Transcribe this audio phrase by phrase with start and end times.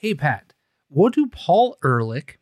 [0.00, 0.52] Hey, Pat,
[0.88, 2.38] what do Paul Ehrlich,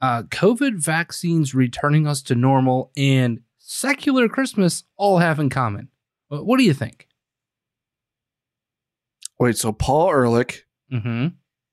[0.00, 5.88] uh, COVID vaccines returning us to normal, and secular Christmas all have in common?
[6.28, 7.06] What do you think?
[9.38, 11.26] Wait, so Paul Ehrlich, Mm-hmm.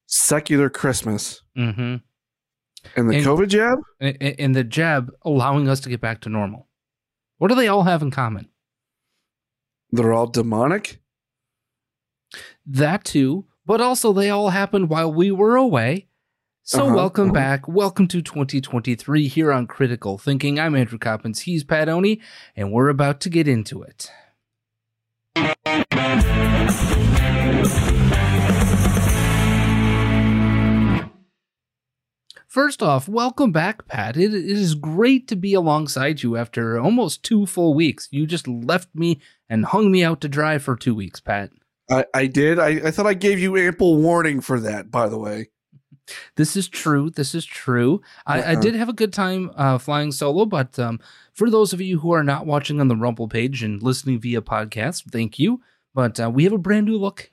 [0.07, 1.79] secular Christmas, Mm-hmm.
[1.81, 3.79] and the And- COVID jab?
[4.01, 6.67] And, and the jab allowing us to get back to normal.
[7.37, 8.49] What do they all have in common?
[9.91, 10.99] They're all demonic?
[12.65, 16.07] That too, but also they all happened while we were away.
[16.63, 17.33] So Uh-huh, welcome uh-huh.
[17.33, 17.67] back.
[17.67, 20.59] Welcome to 2023 here on Critical Thinking.
[20.59, 21.41] I'm Andrew Coppins.
[21.41, 22.21] He's Pat Oni,
[22.55, 24.11] and we're about to get into it.
[32.47, 34.15] First off, welcome back, Pat.
[34.15, 38.07] It, it is great to be alongside you after almost two full weeks.
[38.11, 39.19] You just left me
[39.49, 41.51] and hung me out to dry for two weeks, Pat.
[41.89, 42.59] I, I did.
[42.59, 45.49] I, I thought I gave you ample warning for that, by the way.
[46.35, 47.09] This is true.
[47.09, 48.01] This is true.
[48.27, 48.61] I, I Uh-uh.
[48.61, 50.99] did have a good time uh, flying solo, but um,
[51.33, 54.41] for those of you who are not watching on the Rumble page and listening via
[54.41, 55.61] podcast, thank you.
[55.95, 57.31] But uh, we have a brand new look,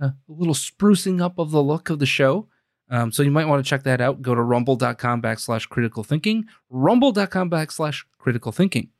[0.00, 2.48] uh, a little sprucing up of the look of the show.
[2.88, 4.22] Um, so you might want to check that out.
[4.22, 8.90] Go to rumble.com backslash critical thinking, rumble.com backslash critical thinking.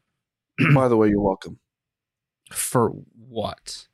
[0.74, 1.58] by the way, you're welcome.
[2.52, 2.90] For
[3.28, 3.86] what?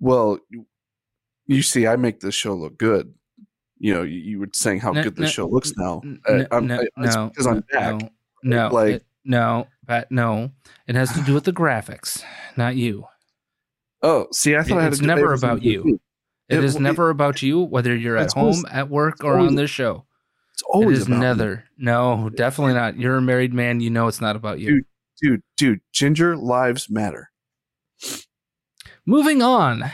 [0.00, 0.66] Well, you,
[1.46, 3.12] you see, I make this show look good.
[3.78, 6.02] You know, you, you were saying how No, good no, this show looks now.
[6.28, 8.00] Uh, n- I'm- no, I- it's no, because I'm back.
[8.00, 8.08] No,
[8.42, 10.50] no, Like- it- no, Pat, no.
[10.86, 12.22] It has to do with the graphics,
[12.56, 13.04] not you.
[14.02, 15.98] Oh, see, I thought I had It's never about you.
[16.48, 19.48] It It- is it- never about you, whether you're at home, at work, or always-
[19.48, 20.06] on this show.
[20.54, 21.26] It's always it is about me.
[21.26, 21.64] neither.
[21.76, 22.96] No, definitely not.
[22.98, 23.80] You're a married man.
[23.80, 24.70] You know it's not about you.
[24.70, 24.84] Dude.
[25.20, 27.30] Dude, dude, ginger lives matter.
[29.08, 29.90] Moving on.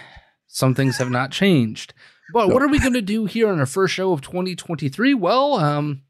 [0.48, 1.94] Some things have not changed.
[2.32, 5.14] But what are we going to do here on our first show of 2023?
[5.14, 6.02] Well, um,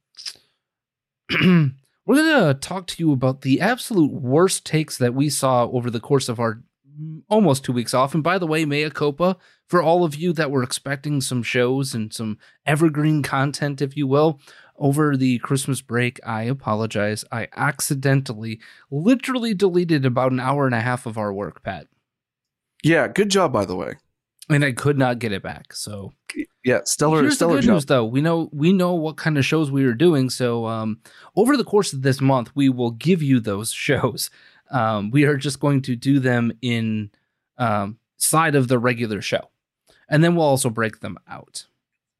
[1.31, 5.91] we're going to talk to you about the absolute worst takes that we saw over
[5.91, 6.63] the course of our
[6.99, 8.15] mm, almost two weeks off.
[8.15, 9.37] And by the way, mea culpa
[9.69, 14.07] for all of you that were expecting some shows and some evergreen content, if you
[14.07, 14.41] will,
[14.79, 16.19] over the Christmas break.
[16.27, 17.23] I apologize.
[17.31, 18.61] I accidentally,
[18.91, 21.87] literally deleted about an hour and a half of our work, Pat.
[22.85, 23.95] Yeah, good job, by the way.
[24.51, 25.73] And I could not get it back.
[25.73, 26.13] So
[26.65, 27.73] Yeah, stellar, Here's the good job.
[27.73, 28.05] news, though.
[28.05, 30.29] We know we know what kind of shows we are doing.
[30.29, 31.01] So um,
[31.35, 34.31] over the course of this month, we will give you those shows.
[34.71, 37.11] Um, we are just going to do them in
[37.59, 39.51] um, side of the regular show,
[40.09, 41.67] and then we'll also break them out.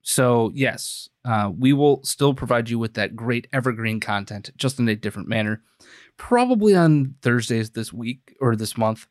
[0.03, 4.89] So yes, uh, we will still provide you with that great evergreen content, just in
[4.89, 5.63] a different manner.
[6.17, 9.07] Probably on Thursdays this week or this month,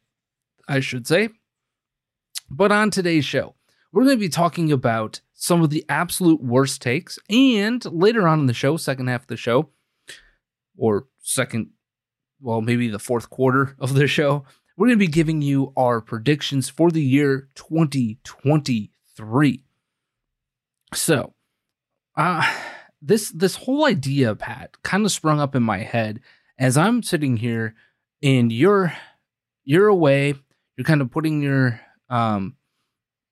[0.67, 1.29] I should say.
[2.49, 3.55] But on today's show,
[3.91, 7.19] we're going to be talking about some of the absolute worst takes.
[7.29, 9.69] And later on in the show, second half of the show,
[10.77, 11.69] or second,
[12.41, 14.45] well, maybe the fourth quarter of the show,
[14.75, 19.63] we're going to be giving you our predictions for the year 2023.
[20.93, 21.33] So,
[22.15, 22.43] uh,
[23.01, 26.19] this this whole idea, Pat, kind of sprung up in my head
[26.57, 27.75] as I'm sitting here,
[28.21, 28.93] and you're
[29.63, 30.35] you're away.
[30.77, 31.79] You're kind of putting your
[32.09, 32.55] um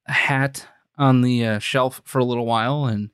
[0.07, 3.09] hat on the uh, shelf for a little while, and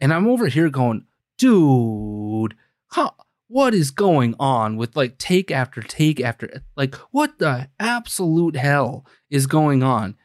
[0.00, 1.06] and I'm over here going,
[1.38, 2.54] dude,
[2.88, 3.10] huh?
[3.48, 9.06] What is going on with like take after take after like what the absolute hell
[9.30, 10.16] is going on?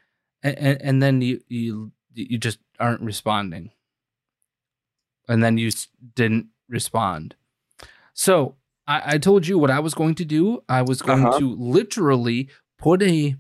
[0.41, 3.71] And, and, and then you you you just aren't responding,
[5.27, 5.69] and then you
[6.15, 7.35] didn't respond.
[8.13, 8.55] So
[8.87, 10.63] I, I told you what I was going to do.
[10.67, 11.39] I was going Uh-huh.
[11.39, 13.35] to literally put a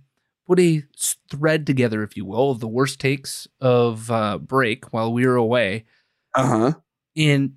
[0.49, 0.83] put a
[1.29, 5.35] thread together, if you will, of the worst takes of uh, break while we were
[5.35, 5.85] away,
[6.33, 6.73] Uh huh.
[7.15, 7.53] and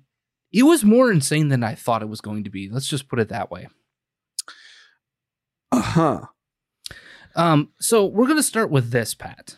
[0.51, 2.69] it was more insane than I thought it was going to be.
[2.69, 3.67] Let's just put it that way.
[5.71, 6.21] Uh huh.
[7.35, 9.57] Um, so we're gonna start with this, Pat.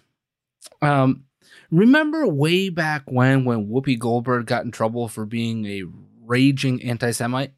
[0.82, 1.26] Um,
[1.72, 5.84] remember way back when when Whoopi Goldberg got in trouble for being a
[6.24, 7.52] raging anti-Semite?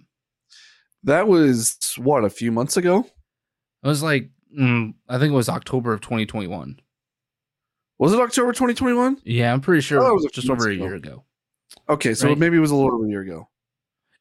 [1.04, 3.02] That was what a few months ago.
[3.84, 6.80] It was like mm, I think it was October of 2021.
[8.00, 9.22] Was it October 2021?
[9.24, 11.24] Yeah, I'm pretty sure Oh, it was just over a year ago.
[11.90, 12.38] Okay, so Right.
[12.38, 13.50] maybe it was a little over a year ago.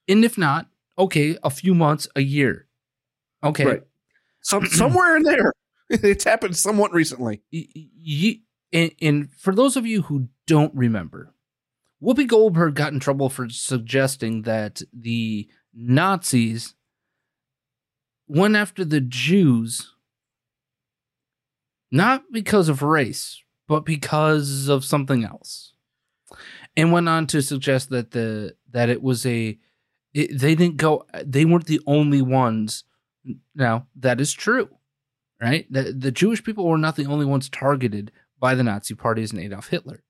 [0.08, 0.68] And if not,
[0.98, 2.66] okay, a few months, a year.
[3.44, 3.64] Okay.
[3.66, 3.82] Right.
[4.40, 5.52] Some somewhere in there.
[5.88, 7.42] It's happened somewhat recently.
[8.72, 11.32] And, and for those of you who don't remember,
[12.02, 16.74] Whoopi Goldberg got in trouble for suggesting that the Nazis
[18.26, 19.94] went after the Jews
[21.90, 25.72] not because of race, but because of something else.
[26.76, 29.58] And went on to suggest that the that it was a
[30.12, 32.84] it, they didn't go they weren't the only ones.
[33.54, 34.68] Now, that is true
[35.40, 35.70] right?
[35.70, 39.40] The, the Jewish people were not the only ones targeted by the Nazi parties and
[39.40, 40.02] Adolf Hitler.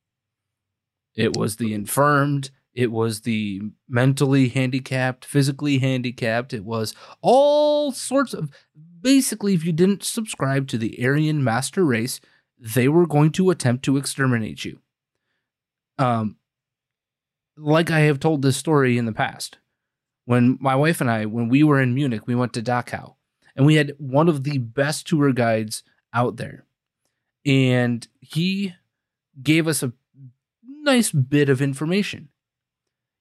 [1.14, 8.34] It was the infirmed, it was the mentally handicapped, physically handicapped, it was all sorts
[8.34, 8.50] of.
[9.00, 12.20] Basically, if you didn't subscribe to the Aryan master race,
[12.58, 14.80] they were going to attempt to exterminate you.
[15.98, 16.36] Um,
[17.56, 19.56] like I have told this story in the past,
[20.26, 23.14] when my wife and I, when we were in Munich, we went to Dachau
[23.54, 25.82] and we had one of the best tour guides
[26.12, 26.66] out there.
[27.46, 28.74] And he
[29.42, 29.94] gave us a
[30.62, 32.28] nice bit of information.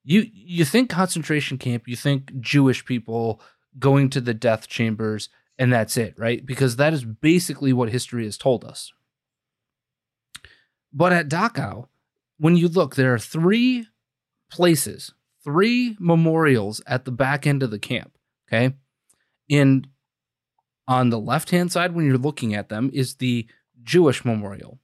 [0.06, 3.42] You you think concentration camp, you think Jewish people
[3.78, 6.46] going to the death chambers and that's it, right?
[6.46, 8.92] Because that is basically what history has told us.
[10.94, 11.88] But at Dachau,
[12.38, 13.88] when you look, there are three
[14.50, 15.14] places,
[15.44, 18.18] three memorials at the back end of the camp,
[18.48, 18.76] okay?
[19.50, 19.88] And
[20.88, 23.48] on the left hand side, when you're looking at them, is the
[23.84, 24.80] Jewish memorial.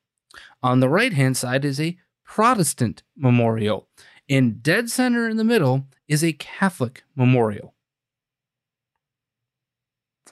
[0.64, 3.88] On the right hand side is a Protestant memorial.
[4.32, 7.74] And dead center in the middle is a Catholic memorial.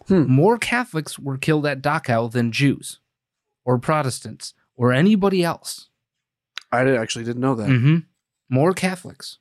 [0.07, 0.23] Hmm.
[0.23, 3.01] More Catholics were killed at Dachau than Jews
[3.65, 5.89] or Protestants or anybody else.
[6.71, 7.67] I actually didn't know that.
[7.67, 7.97] hmm
[8.49, 9.39] More Catholics.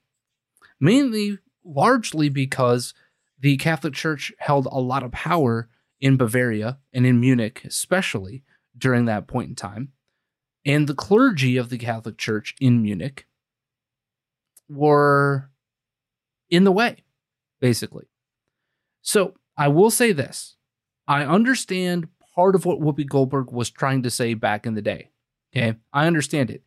[0.80, 2.94] Mainly, largely because
[3.38, 5.68] the Catholic Church held a lot of power
[6.00, 8.42] in Bavaria and in Munich, especially
[8.76, 9.92] during that point in time.
[10.66, 13.26] And the clergy of the Catholic Church in Munich
[14.68, 15.50] were
[16.50, 17.04] in the way,
[17.60, 18.06] basically.
[19.02, 20.56] So I will say this
[21.06, 25.10] I understand part of what Whoopi Goldberg was trying to say back in the day.
[25.54, 25.76] Okay.
[25.92, 26.62] I understand it.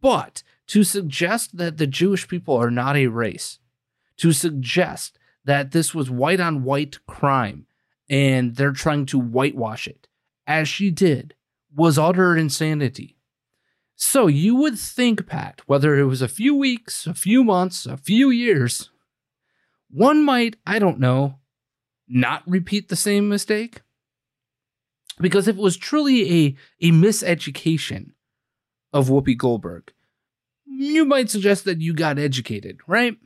[0.00, 3.58] But to suggest that the Jewish people are not a race,
[4.16, 7.66] to suggest that this was white on white crime
[8.08, 10.08] and they're trying to whitewash it,
[10.46, 11.34] as she did,
[11.74, 13.15] was utter insanity.
[13.96, 17.96] So you would think, Pat, whether it was a few weeks, a few months, a
[17.96, 18.90] few years,
[19.90, 21.38] one might, I don't know,
[22.06, 23.80] not repeat the same mistake?
[25.18, 26.56] Because if it was truly a,
[26.88, 28.10] a miseducation
[28.92, 29.92] of Whoopi Goldberg,
[30.66, 33.16] you might suggest that you got educated, right?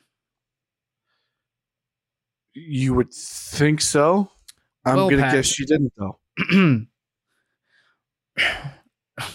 [2.52, 4.30] You would think so.
[4.84, 6.20] I'm Well, gonna guess she didn't though.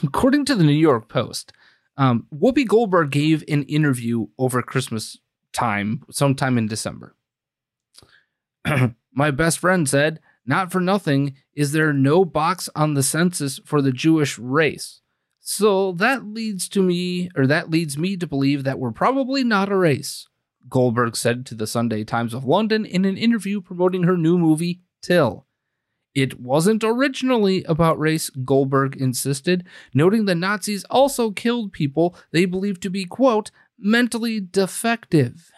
[0.04, 1.52] According to the New York Post,
[1.98, 5.18] um, Whoopi Goldberg gave an interview over Christmas
[5.54, 7.16] time, sometime in December.
[9.14, 13.82] My best friend said, Not for nothing is there no box on the census for
[13.82, 15.02] the Jewish race.
[15.40, 19.72] So that leads to me, or that leads me to believe that we're probably not
[19.72, 20.28] a race,
[20.68, 24.82] Goldberg said to the Sunday Times of London in an interview promoting her new movie,
[25.02, 25.45] Till.
[26.16, 32.82] It wasn't originally about race, Goldberg insisted, noting the Nazis also killed people they believed
[32.84, 35.52] to be, quote, mentally defective.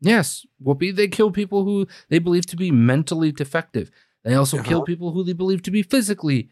[0.00, 3.90] Yes, Whoopi, they kill people who they believe to be mentally defective.
[4.24, 4.68] They also Uh-huh.
[4.68, 6.50] kill people who they believe to be physically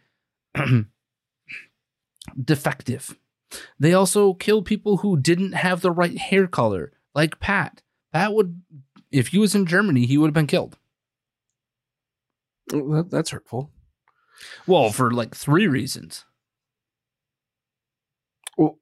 [2.44, 3.18] defective.
[3.78, 7.82] They also kill people who didn't have the right hair color, like Pat.
[8.12, 8.62] Pat would,
[9.10, 10.76] if he was in Germany, he would have been killed.
[12.72, 13.70] Well, that- that's hurtful.
[14.66, 16.24] Well, for like three reasons.
[18.56, 18.78] Well,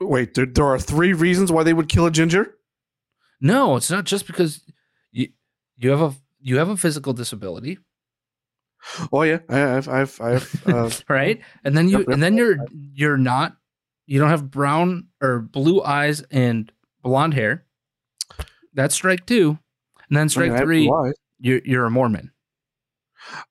[0.00, 2.56] wait, there, there are three reasons why they would kill a ginger.
[3.40, 4.62] No, it's not just because
[5.12, 5.28] you
[5.76, 7.78] you have a you have a physical disability,
[9.12, 10.64] Oh yeah, I, I've, I've, I've.
[10.74, 11.40] Uh, right?
[11.64, 13.56] And then you and then you're you're not
[14.06, 16.70] you don't have brown or blue eyes and
[17.02, 17.64] blonde hair.
[18.74, 19.58] That's strike two.
[20.08, 22.32] And then strike I mean, three, you're, you're a Mormon.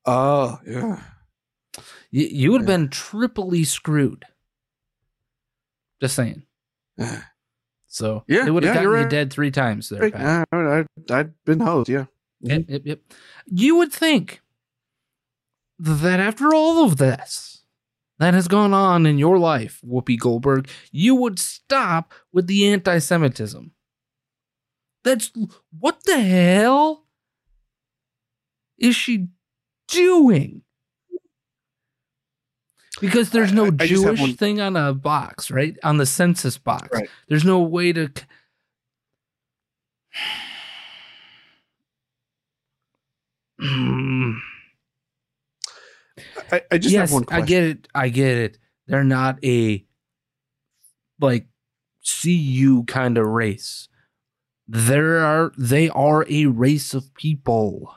[0.06, 1.00] Oh, yeah.
[2.10, 2.76] You, you would have Yeah.
[2.76, 4.24] been triply screwed.
[6.00, 6.44] Just saying.
[7.86, 9.10] So Yeah, it would have yeah, gotten you right.
[9.10, 10.48] dead three times there, Pat.
[10.52, 12.06] I, I, I'd been hosed, yeah.
[12.40, 12.72] Yep, mm-hmm.
[12.72, 13.00] yep, yep.
[13.46, 14.42] You would think
[15.78, 17.62] that after all of this
[18.18, 22.98] that has gone on in your life, Whoopi Goldberg, you would stop with the anti
[22.98, 23.72] Semitism.
[25.04, 25.30] That's
[25.78, 27.04] what the hell
[28.78, 29.28] is she
[29.86, 30.62] doing?
[33.00, 35.76] Because there's no I- I Jewish thing on a box, right?
[35.82, 36.88] On the census box.
[36.92, 37.08] Right.
[37.28, 38.10] There's no way to.
[46.52, 47.88] I, I just yes, have one I get it.
[47.94, 48.58] I get it.
[48.86, 49.84] They're not a
[51.20, 51.46] like
[52.22, 53.88] CU kind of race.
[54.66, 57.94] There are they are a race of people.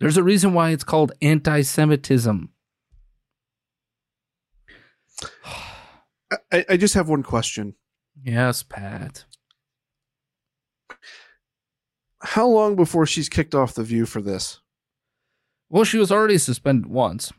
[0.00, 2.50] There's a reason why it's called anti-Semitism.
[6.50, 7.74] I, I just have one question.
[8.22, 9.26] Yes, Pat.
[12.22, 14.60] How long before she's kicked off the view for this?
[15.68, 17.32] Well, she was already suspended once.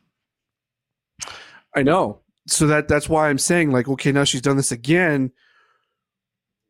[1.76, 2.22] I know.
[2.48, 5.32] So that that's why I'm saying, like, okay, now she's done this again.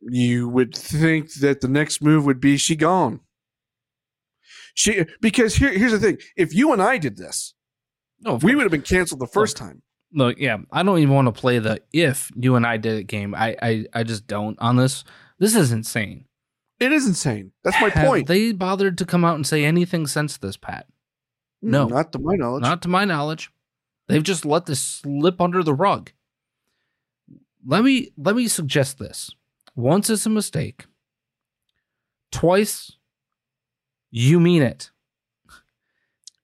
[0.01, 3.19] You would think that the next move would be she gone.
[4.73, 7.53] She because here here's the thing: if you and I did this,
[8.21, 9.81] No, we would have been canceled the first time.
[10.13, 13.03] Look, yeah, I don't even want to play the if you and I did it
[13.05, 13.33] game.
[13.35, 15.03] I, I, I just don't on this.
[15.39, 16.25] This is insane.
[16.79, 17.51] It is insane.
[17.63, 18.27] That's my Have point.
[18.27, 20.87] they bothered to come out and say anything since this, Pat?
[21.61, 21.85] no.
[21.85, 22.63] not to my knowledge.
[22.63, 23.51] Not to my knowledge.
[24.07, 26.11] They've just let this slip under the rug.
[27.65, 29.29] Let me let me suggest this.
[29.81, 30.85] Once it's a mistake.
[32.31, 32.97] Twice,
[34.11, 34.91] you mean it.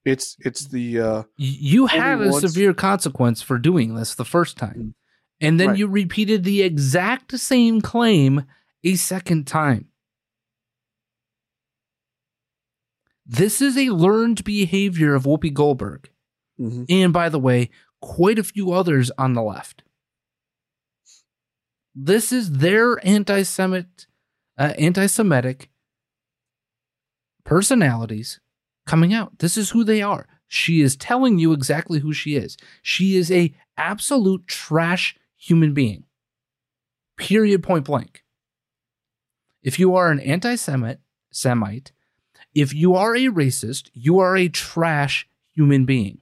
[0.06, 2.42] it's it's the uh, You had a once.
[2.42, 4.96] severe consequence for doing this the first time.
[5.40, 5.78] And then Right.
[5.78, 8.46] you repeated the exact same claim
[8.84, 9.90] a second time.
[13.26, 16.10] This is a learned behavior of Whoopi Goldberg.
[16.60, 16.86] mhm.
[16.90, 17.70] And by the way,
[18.02, 19.84] quite a few others on the left.
[22.00, 24.06] This is their anti-Semit,
[24.56, 25.72] uh, anti-Semitic
[27.44, 28.40] personalities
[28.86, 29.40] coming out.
[29.40, 30.28] This is who they are.
[30.48, 32.56] She is telling you exactly who she is.
[32.84, 36.04] She is a absolute trash human being.
[37.18, 37.64] Period.
[37.64, 38.24] Point blank.
[39.64, 41.00] If you are an anti-Semite,
[41.32, 41.94] Semite,
[42.54, 46.20] if you are a racist, you are a trash human being.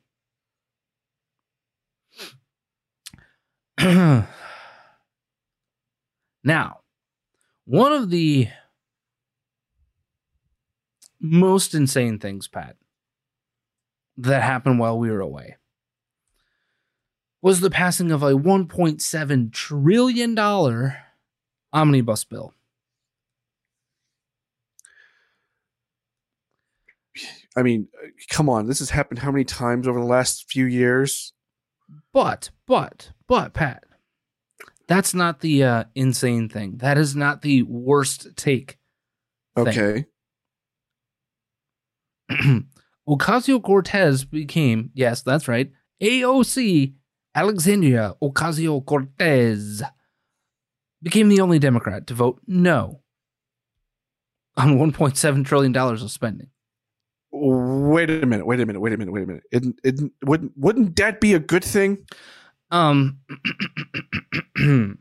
[6.45, 6.81] now,
[7.65, 8.47] one of the
[11.19, 12.75] most insane things, Pat,
[14.17, 15.57] that happened while we were away
[17.41, 20.93] was the passing of a $1.7 trillion
[21.73, 22.53] omnibus bill.
[27.57, 27.87] I mean,
[28.29, 28.67] come on.
[28.67, 31.33] This has happened how many times over the last few years?
[32.11, 33.83] But, but, but, Pat,
[34.87, 36.77] that's not the uh, insane thing.
[36.77, 38.77] That is not the worst take.
[39.55, 39.67] thing.
[39.67, 40.05] Okay.
[43.07, 46.93] Ocasio Cortez became, yes, that's right, AOC,
[47.35, 49.83] Alexandria Ocasio Cortez,
[51.03, 53.01] became the only Democrat to vote no
[54.57, 56.47] on $1.7 trillion of spending.
[57.31, 58.45] Wait a minute.
[58.45, 58.79] Wait a minute.
[58.79, 59.11] Wait a minute.
[59.11, 59.43] Wait a minute.
[59.51, 62.05] It, it, wouldn't wouldn't that be a good thing?
[62.71, 63.19] Um,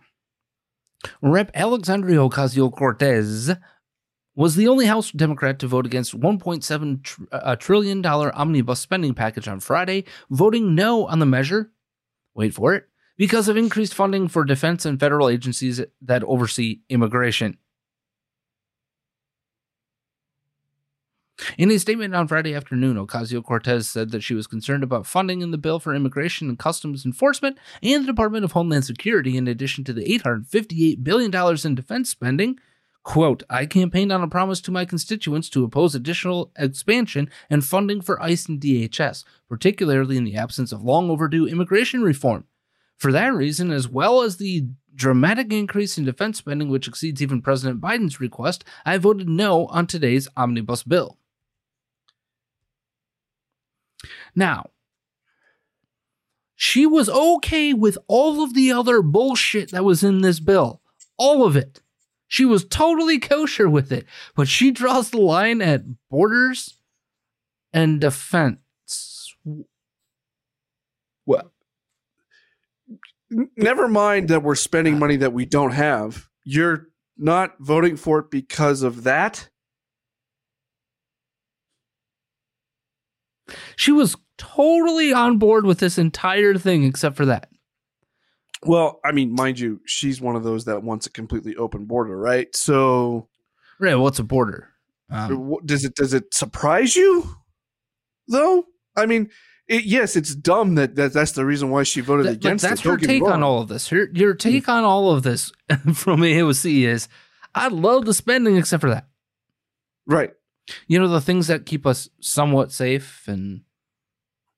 [1.22, 1.50] Rep.
[1.54, 3.50] Alexandria Ocasio Cortez
[4.34, 9.14] was the only House Democrat to vote against 1.7 tr- uh, trillion dollar omnibus spending
[9.14, 11.70] package on Friday, voting no on the measure.
[12.34, 12.84] Wait for it,
[13.16, 17.56] because of increased funding for defense and federal agencies that oversee immigration.
[21.58, 25.40] In a statement on Friday afternoon, Ocasio Cortez said that she was concerned about funding
[25.40, 29.48] in the bill for immigration and customs enforcement and the Department of Homeland Security, in
[29.48, 32.58] addition to the $858 billion in defense spending.
[33.02, 38.00] Quote, I campaigned on a promise to my constituents to oppose additional expansion and funding
[38.00, 42.44] for ICE and DHS, particularly in the absence of long overdue immigration reform.
[42.96, 47.42] For that reason, as well as the dramatic increase in defense spending, which exceeds even
[47.42, 51.18] President Biden's request, I voted no on today's omnibus bill.
[54.34, 54.70] Now,
[56.54, 60.80] she was okay with all of the other bullshit that was in this bill.
[61.16, 61.80] All of it.
[62.26, 64.06] She was totally kosher with it.
[64.34, 66.78] But she draws the line at borders
[67.72, 69.34] and defense.
[71.26, 71.52] Well,
[73.56, 76.28] never mind that we're spending money that we don't have.
[76.44, 79.48] You're not voting for it because of that.
[83.76, 87.48] She was totally on board with this entire thing except for that.
[88.62, 92.16] Well, I mean, mind you, she's one of those that wants a completely open border,
[92.16, 92.54] right?
[92.56, 93.28] So,
[93.78, 94.68] Right, what's a border?
[95.10, 97.28] Um, does it does it surprise you
[98.28, 98.64] though?
[98.96, 99.28] I mean,
[99.68, 102.80] it, yes, it's dumb that, that that's the reason why she voted That- against that's
[102.80, 102.88] it.
[102.88, 103.88] Her take on all of this.
[103.88, 105.52] Her, your take on all of this
[105.94, 107.08] from AOC is
[107.54, 109.06] I love the spending except for that.
[110.06, 110.32] Right.
[110.86, 113.62] You know, the things that keep us somewhat safe and,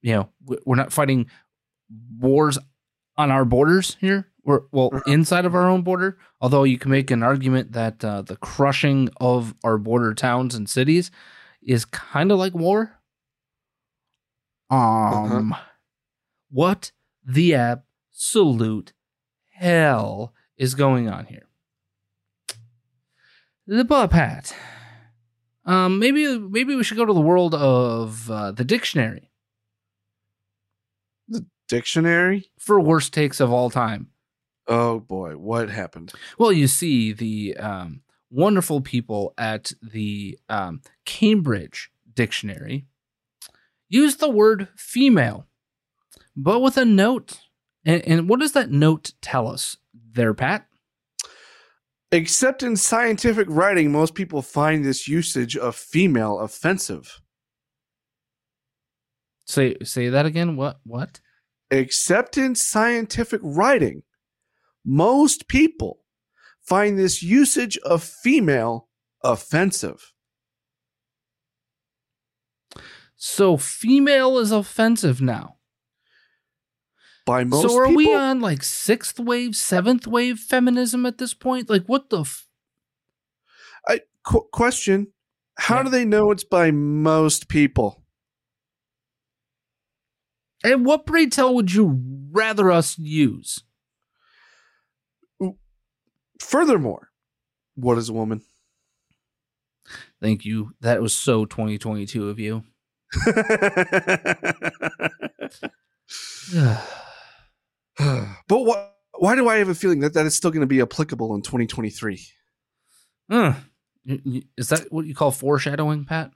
[0.03, 1.29] you know, we- we're not fighting
[2.19, 2.59] wars
[3.17, 4.29] on our borders here.
[4.45, 5.03] We're, well, Uh-huh.
[5.13, 6.19] inside of our own border.
[6.41, 10.69] Although you can make an argument that uh, the crushing of our border towns and
[10.69, 11.11] cities
[11.63, 13.01] is kind of like war.
[14.71, 15.55] Um,
[16.51, 16.93] what
[17.25, 18.93] the absolute
[19.55, 21.47] hell is going on here?
[23.67, 24.55] The butt pat.
[25.67, 29.31] Um, maybe maybe we should go to the world of uh, the dictionary
[31.29, 32.51] The Dictionary.
[32.59, 34.09] for worst takes of all time.
[34.69, 36.13] Oh boy, what happened?
[36.39, 42.87] Well, you see the um, wonderful people at the um, Cambridge Dictionary
[43.89, 45.47] use the word female,
[46.37, 47.41] but with a note.
[47.85, 50.67] And, and what does that note tell us there, Pat?
[52.13, 57.21] Except in scientific writing, most people find this usage of female offensive.
[59.47, 60.57] Say say that again.
[60.57, 61.21] What what?
[61.71, 64.03] Except in scientific writing,
[64.85, 66.05] most people
[66.63, 68.89] find this usage of female
[69.23, 70.13] offensive.
[73.17, 75.56] So female is offensive now.
[77.27, 81.35] By most so are people, we on like sixth wave, seventh wave feminism at this
[81.35, 81.69] point?
[81.69, 82.21] Like what the?
[82.21, 82.47] F-
[83.87, 85.09] I, qu- question:
[85.59, 85.83] How Yeah.
[85.83, 88.03] do they know it's by most people?
[90.65, 92.01] and what pray tell would you
[92.33, 93.63] rather us use?
[96.41, 97.11] Furthermore,
[97.75, 98.43] what is a woman?
[100.21, 100.73] Thank you.
[100.81, 102.65] That was so 2022 of you.
[108.49, 108.93] but what?
[109.19, 111.41] Why do I have a feeling that that is still going to be applicable in
[111.41, 112.21] 2023?
[113.31, 113.55] Uh,
[114.07, 116.33] y- y- is that what you call foreshadowing, Pat?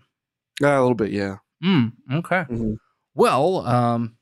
[0.63, 1.37] Uh, a little bit, yeah.
[1.63, 2.45] Mm, okay.
[2.49, 2.77] Mhm.
[3.15, 4.17] Well, um,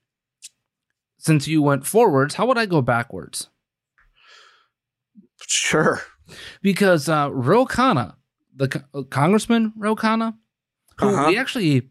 [1.19, 3.49] since you went forwards, how would I go backwards?
[5.47, 6.01] Sure.
[6.61, 8.17] Because uh, Ro Khanna,
[8.57, 10.35] the co- uh, Congressman Ro Khanna,
[10.99, 11.29] who Uh-huh.
[11.29, 11.89] we actually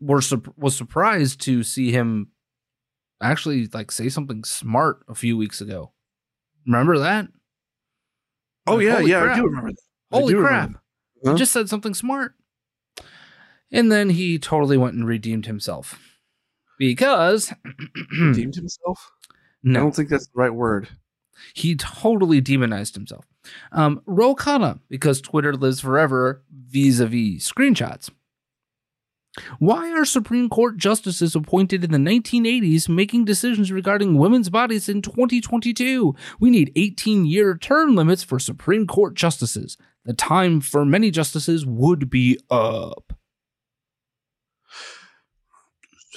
[0.00, 2.28] were sup- was surprised to see him
[3.30, 5.92] actually like say something smart a few weeks ago.
[6.66, 7.28] Remember that?
[8.66, 9.20] Oh Like, yeah, yeah.
[9.22, 9.36] crap.
[9.36, 9.70] I do remember.
[9.70, 10.16] That.
[10.18, 10.70] Holy crap.
[11.24, 11.32] Huh?
[11.32, 12.34] He just said something smart.
[13.72, 15.98] And then he totally went and redeemed himself.
[16.78, 17.52] Because
[18.20, 19.10] Redeemed himself.
[19.62, 20.88] No, I don't think that's the right word.
[21.54, 23.26] he totally demonized himself.
[23.72, 28.10] Um, Ro Khanna, because Twitter lives forever vis-a-vis screenshots.
[29.58, 35.02] Why are Supreme Court justices appointed in the 1980s making decisions regarding women's bodies in
[35.02, 36.14] 2022?
[36.38, 39.76] We need 18 year term limits for Supreme Court justices.
[40.04, 43.12] The time for many justices would be up.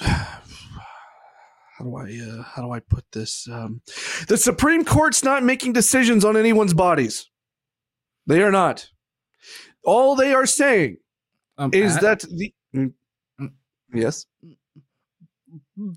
[0.00, 3.46] How do I uh, how do I put this?
[3.48, 3.82] Um,
[4.26, 7.30] the Supreme Court's not making decisions on anyone's bodies.
[8.26, 8.88] They are not.
[9.84, 10.96] All they are saying
[11.56, 12.92] Um, is that the Mm.
[13.92, 14.26] Yes.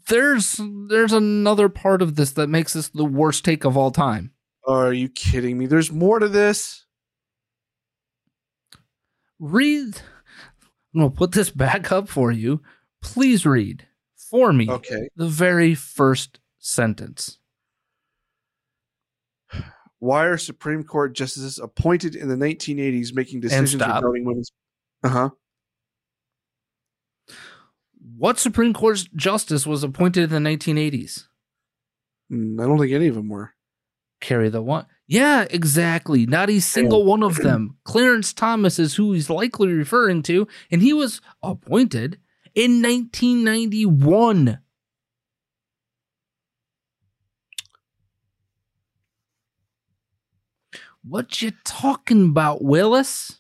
[0.08, 4.32] there's there's another part of this that makes this the worst take of all time.
[4.67, 5.65] Are you kidding me?
[5.65, 6.86] There's more to this.
[9.39, 9.99] Read.
[10.93, 12.62] I'm gonna put this back up for you.
[13.01, 13.88] Please read
[14.30, 15.10] for me Okay.
[15.15, 17.39] the very first sentence.
[19.99, 24.51] Why are Supreme Court justices appointed in the 1980s making decisions regarding women's?
[25.04, 25.30] Uh huh.
[28.21, 31.25] What Supreme Court justice was appointed in the 1980s?
[32.31, 33.55] Mm, I don't think any of them were.
[34.19, 34.86] Carry the one.
[35.07, 36.27] Yeah, exactly.
[36.27, 37.77] Not a single one of them.
[37.84, 42.19] Clarence Thomas is who he's likely referring to, and he was appointed
[42.53, 44.60] in 1991.
[51.03, 53.39] What you talking about, Willis?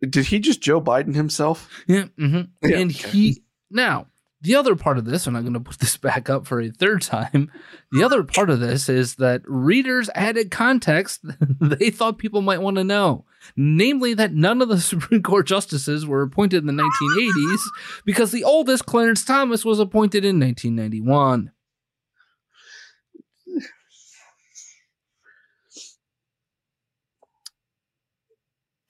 [0.00, 1.68] Did he just Joe Biden himself?
[1.86, 2.66] Yeah, mm-hmm.
[2.66, 2.78] yeah.
[2.78, 4.06] and he now
[4.40, 6.70] the other part of this, and I'm going to put this back up for a
[6.70, 7.50] third time.
[7.92, 11.20] The other part of this is that readers added context
[11.60, 13.24] they thought people might want to know,
[13.56, 17.60] namely that none of the Supreme Court justices were appointed in the 1980s
[18.04, 21.50] because the oldest Clarence Thomas was appointed in 1991.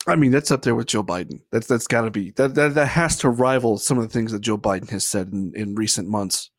[0.08, 1.40] I mean, that's up there with Joe Biden.
[1.52, 4.32] That's that's got to be that, that that has to rival some of the things
[4.32, 6.50] that Joe Biden has said in, in recent months.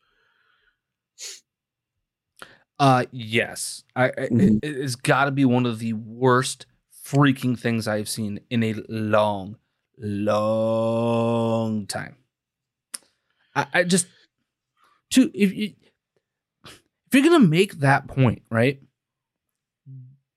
[2.78, 4.58] Uh, yes, I, I Mhm.
[4.62, 6.66] it, it's got to be one of the worst
[7.04, 9.56] freaking things I've seen in a long,
[9.98, 12.16] long time.
[13.54, 14.06] I, I just
[15.10, 15.74] to if you
[16.64, 16.80] if
[17.12, 18.80] you're gonna make that point, right?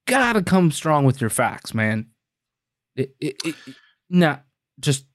[0.07, 2.07] Gotta come strong with your facts, man.
[2.95, 3.55] It-
[4.09, 4.39] nah,
[4.79, 5.05] just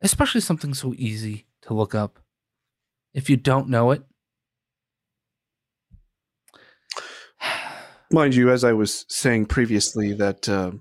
[0.00, 2.18] especially something so easy to look up.
[3.12, 4.02] If you don't know it,
[8.12, 10.72] Mind you, as I was saying previously, that uh,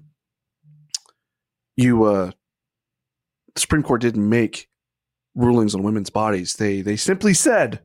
[1.75, 2.31] you uh,
[3.55, 4.67] the Supreme Court didn't make
[5.35, 6.55] rulings on women's bodies.
[6.55, 7.81] They they simply said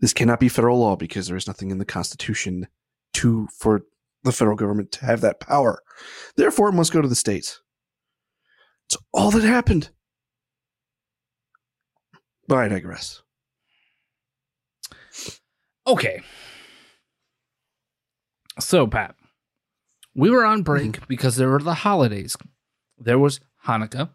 [0.00, 2.66] this cannot be federal law because there is nothing in the Constitution
[3.14, 3.82] to for
[4.22, 5.82] the federal government to have that power.
[6.36, 7.60] Therefore, it must go to the states.
[8.86, 9.90] It's all that happened.
[12.48, 13.22] But I digress.
[15.86, 16.20] Okay.
[18.58, 19.14] So, Pat,
[20.14, 21.04] we were on break Mm-hmm.
[21.08, 22.36] because there were the holidays.
[22.98, 24.10] There was Hanukkah,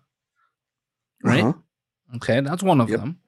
[1.23, 1.43] right?
[1.45, 1.53] Uh-huh.
[2.17, 2.99] Okay, that's one of Yep.
[2.99, 3.19] them.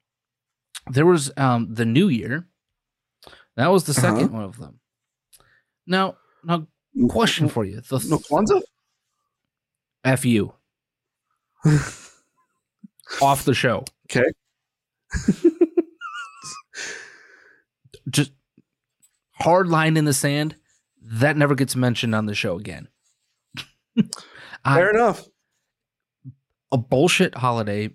[0.92, 2.48] There was um the New Year.
[3.56, 4.28] That was the 2nd Uh-huh.
[4.28, 4.80] one of them.
[5.88, 6.66] Now, now,
[7.10, 8.62] question for you: the No Kwanzaa?
[10.04, 10.54] F you
[13.22, 13.84] off the show.
[14.10, 14.24] Okay.
[18.10, 18.32] Just
[19.34, 20.56] hard line in the sand.
[21.02, 22.88] That never gets mentioned on the show again.
[24.64, 25.26] I- Fair enough.
[26.72, 27.90] a bullshit holiday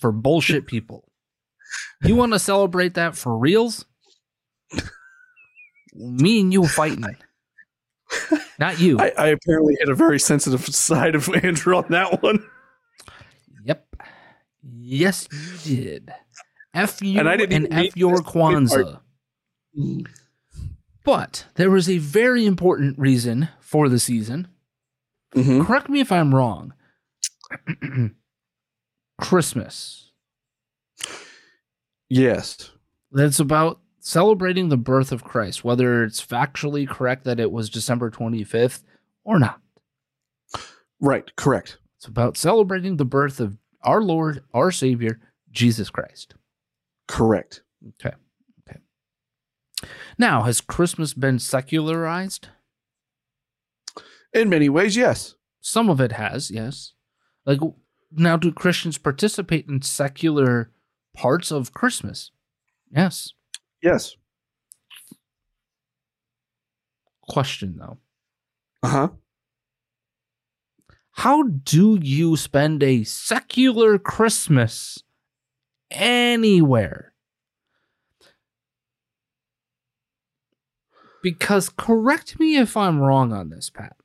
[0.00, 1.04] for bullshit people.
[2.02, 3.84] You want to celebrate that for reals?
[5.94, 7.04] Me and you fighting.
[8.58, 8.98] Not you.
[8.98, 12.44] I, I apparently hit a very sensitive side of Andrew on that one.
[13.64, 13.86] yep.
[14.62, 15.28] Yes,
[15.64, 16.12] you did.
[16.74, 19.00] F you And I didn't even F your Kwanzaa.
[21.04, 24.48] But there was a very important reason for the season.
[25.34, 25.64] Mhm.
[25.64, 26.74] Correct me if I'm wrong.
[29.20, 30.10] Christmas.
[32.08, 32.70] Yes.
[33.12, 38.10] That's about celebrating the birth of Christ, whether it's factually correct that it was December
[38.10, 38.82] 25th
[39.24, 39.60] or not.
[41.00, 41.34] Right.
[41.36, 41.78] Correct.
[41.96, 46.34] It's about celebrating the birth of our Lord, our Savior, Jesus Christ.
[47.06, 47.62] Correct.
[48.00, 48.14] Okay.
[48.68, 48.80] Okay.
[50.18, 52.48] Now, has Christmas been secularized?
[54.32, 55.34] In many ways, yes.
[55.60, 56.92] Some of it has, yes.
[57.46, 57.60] Like,
[58.10, 60.70] now, do Christians participate in secular
[61.14, 62.30] parts of Christmas?
[62.90, 63.32] Yes.
[63.82, 64.16] Yes.
[67.28, 67.98] Question, though.
[68.82, 69.08] Uh huh.
[71.12, 75.02] How do you spend a secular Christmas
[75.90, 77.12] anywhere?
[81.22, 83.96] Because correct me if I'm wrong on this, Pat.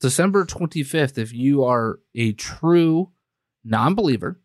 [0.00, 3.10] December 25th, if you are a true
[3.64, 4.40] non believer,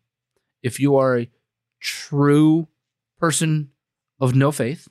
[0.62, 1.30] if you are a
[1.80, 2.68] true
[3.18, 3.70] person
[4.20, 4.88] of no faith,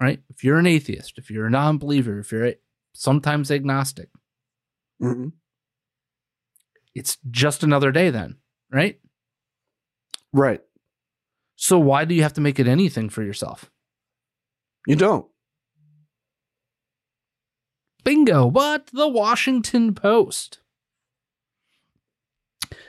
[0.00, 0.20] right?
[0.28, 2.56] If you're an atheist, if you're a non believer, if you're a,
[2.94, 4.08] sometimes agnostic,
[5.00, 5.28] hmm
[6.94, 8.36] it's just another day then,
[8.70, 8.98] right?
[10.32, 10.60] Right.
[11.56, 13.70] So why do you have to make it anything for yourself?
[14.86, 15.26] You don't.
[18.02, 18.50] Bingo.
[18.50, 20.58] But the Washington Post.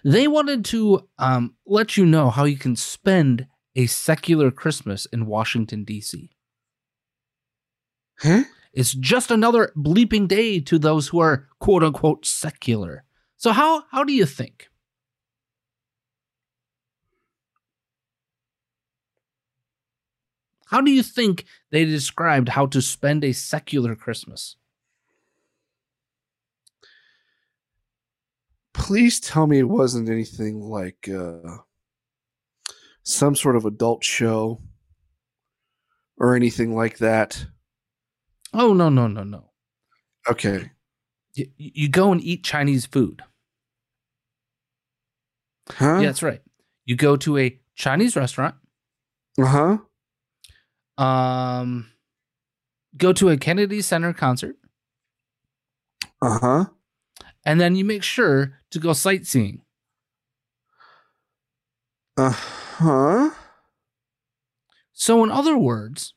[0.04, 5.26] They wanted to um, let you know how you can spend a secular Christmas in
[5.26, 6.32] Washington, D.C.
[8.20, 8.44] Huh?
[8.74, 13.04] It's just another bleeping day to those who are quote unquote secular.
[13.38, 14.70] So how how do you think?
[20.68, 24.56] How do you think they described how to spend a secular Christmas?
[28.74, 31.58] Please tell me it wasn't anything like uh,
[33.04, 34.62] some sort of adult show
[36.18, 37.46] or anything like that.
[38.54, 39.52] Oh no no no no.
[40.30, 40.72] Okay.
[41.34, 43.24] You, you go and eat Chinese food.
[45.70, 46.00] Huh?
[46.00, 46.42] Yeah, that's right.
[46.86, 48.56] You go to a Chinese restaurant.
[49.40, 49.78] Uh
[50.98, 51.04] huh.
[51.04, 51.92] Um,
[52.98, 54.58] go to a Kennedy Center concert,
[56.22, 56.66] Uh huh.
[57.46, 59.62] And then you make sure to go sightseeing.
[62.18, 63.30] Uh huh.
[64.94, 66.14] So, in other words,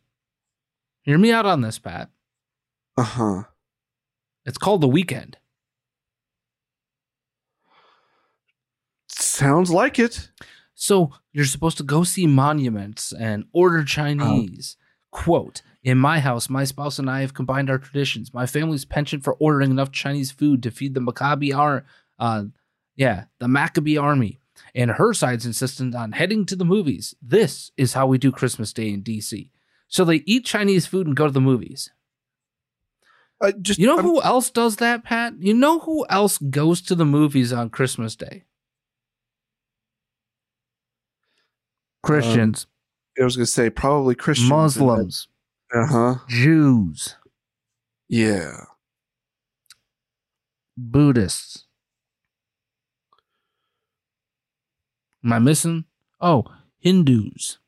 [1.02, 2.10] hear me out on this, Pat.
[2.96, 3.42] Uh huh.
[4.44, 5.38] It's called the weekend.
[9.08, 10.28] Sounds like it.
[10.74, 14.76] So you're supposed to go see monuments and order Chinese.
[15.10, 18.32] Quote, in my house, my spouse and I have combined our traditions.
[18.34, 21.84] My family's penchant for ordering enough Chinese food to feed the Maccabi ar-
[22.18, 22.44] uh
[22.96, 24.40] yeah, the Maccabee army.
[24.74, 27.14] And her side's insistent on heading to the movies.
[27.20, 29.50] This is how we do Christmas Day in DC.
[29.88, 31.90] So they eat Chinese food and go to the movies.
[33.42, 35.34] I just You know I'm- who else does that, Pat?
[35.38, 38.44] You know who else goes to the movies on Christmas Day?
[42.02, 42.66] Christians,
[43.20, 44.50] I was gonna say probably Christians.
[44.50, 45.28] Muslims,
[45.74, 46.14] Uh huh.
[46.28, 47.16] Jews,
[48.08, 48.66] Yeah.
[50.76, 51.66] Buddhists.
[55.24, 55.86] Am I missing?
[56.20, 56.44] Oh,
[56.78, 57.58] Hindus,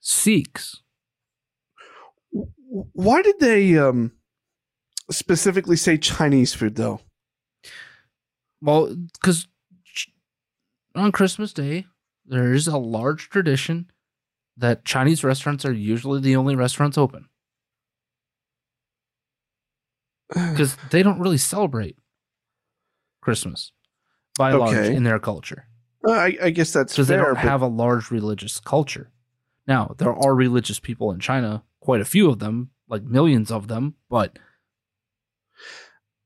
[0.00, 0.82] Sikhs.
[2.32, 4.12] W- w- Why did they um
[5.10, 7.00] specifically say Chinese food though?
[8.60, 9.46] Well, because
[10.94, 11.86] on Christmas Day,
[12.24, 13.90] there is a large tradition
[14.56, 17.26] that Chinese restaurants are usually the only restaurants open
[20.28, 21.96] because they don't really celebrate
[23.20, 23.72] Christmas
[24.38, 25.66] by and large in their culture
[26.06, 29.10] Uh, I, I guess that's because they don't but- have a large religious culture.
[29.66, 33.66] Now, there are religious people in China, quite a few of them, like millions of
[33.66, 34.38] them, but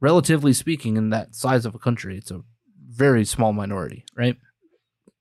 [0.00, 2.42] relatively speaking, in that size of a country, it's a
[2.86, 4.36] very small minority, right?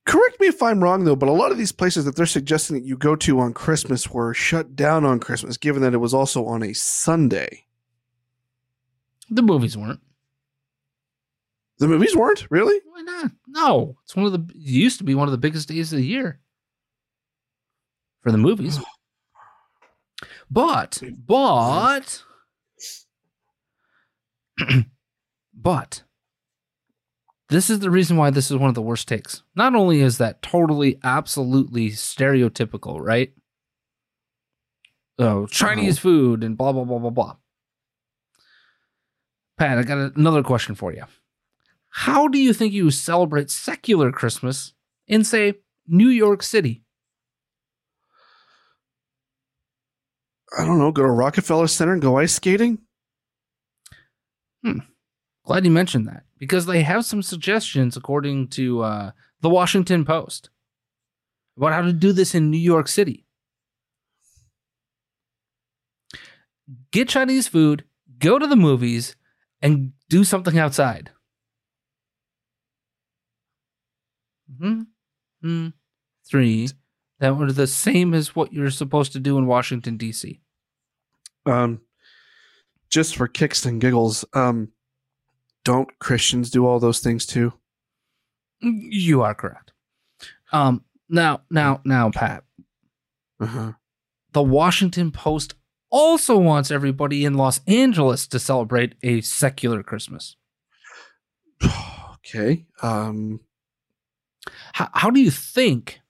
[0.10, 2.76] Correct me if I'm wrong though, but a lot of these places that they're suggesting
[2.76, 6.16] that you go to on Christmas were shut down on Christmas, given that it was
[6.16, 7.66] also on a Sunday.
[9.30, 10.00] The movies weren't.
[11.78, 12.80] The movies weren't really.
[12.86, 13.32] Why not?
[13.48, 14.40] No, it's one of the.
[14.56, 16.40] It used to be one of the biggest days of the year
[18.22, 18.80] for the movies.
[20.52, 22.24] But, but,
[25.54, 26.02] but,
[27.50, 29.44] this is the reason why this is one of the worst takes.
[29.56, 33.34] Not only is that totally, absolutely stereotypical, right?
[35.18, 36.02] Oh, Chinese oh.
[36.02, 37.36] food and blah blah blah blah blah.
[39.58, 41.04] Pat, I got another question for you.
[41.90, 44.74] How do you think you celebrate secular Christmas
[45.08, 45.56] in, say,
[45.88, 46.84] New York City?
[50.58, 50.92] I don't know.
[50.92, 52.80] Go to Rockefeller Center and go ice skating.
[54.64, 54.80] Hmm.
[55.50, 60.52] Glad you mentioned that because they have some suggestions, according to uh, the Washington Post,
[61.58, 63.26] about how to do this in New York City.
[66.92, 67.84] Get Chinese food,
[68.20, 69.16] go to the movies,
[69.60, 71.10] and do something outside.
[74.62, 75.70] Hmm.
[76.30, 76.70] Three.
[77.22, 80.42] That were the same as what you're supposed to do in Washington D.C.
[81.48, 81.82] Um,
[82.92, 84.24] just for kicks and giggles.
[84.36, 84.74] Um,
[85.66, 87.54] don't Christians do all those things too?
[88.62, 89.72] You are correct.
[90.52, 90.84] Um.
[91.10, 92.44] Now, now, now, Pat.
[93.40, 93.72] Uh-huh.
[94.34, 95.54] the Washington Post
[95.90, 100.36] also wants everybody in Los Angeles to celebrate a secular Christmas.
[102.26, 102.66] Okay.
[102.84, 103.40] Um,
[104.74, 106.02] How, how do you think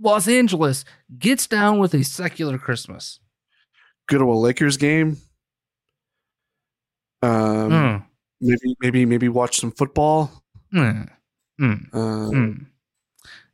[0.00, 0.84] Los Angeles
[1.18, 3.20] gets down with a secular Christmas?
[4.08, 5.18] go to a Lakers game.
[7.22, 8.04] Um, Mm,
[8.42, 10.30] maybe, maybe, maybe watch some football.
[10.74, 11.08] mm,
[11.60, 12.66] mm, Uh, mm.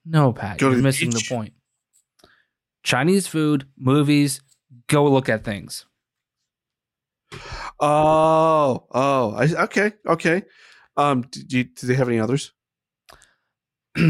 [0.05, 1.29] No, Pat, you're the missing beach.
[1.29, 1.53] the point.
[2.83, 4.41] Chinese food, movies,
[4.89, 5.85] go look at things.
[7.81, 10.43] Oh, oh, I, okay, okay.
[10.97, 12.53] Um, do, you, do they have any others?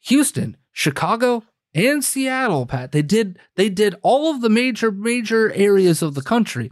[0.00, 1.44] Houston, Chicago,
[1.74, 2.92] and Seattle, Pat.
[2.92, 6.70] They did they did all of the major major areas of the country.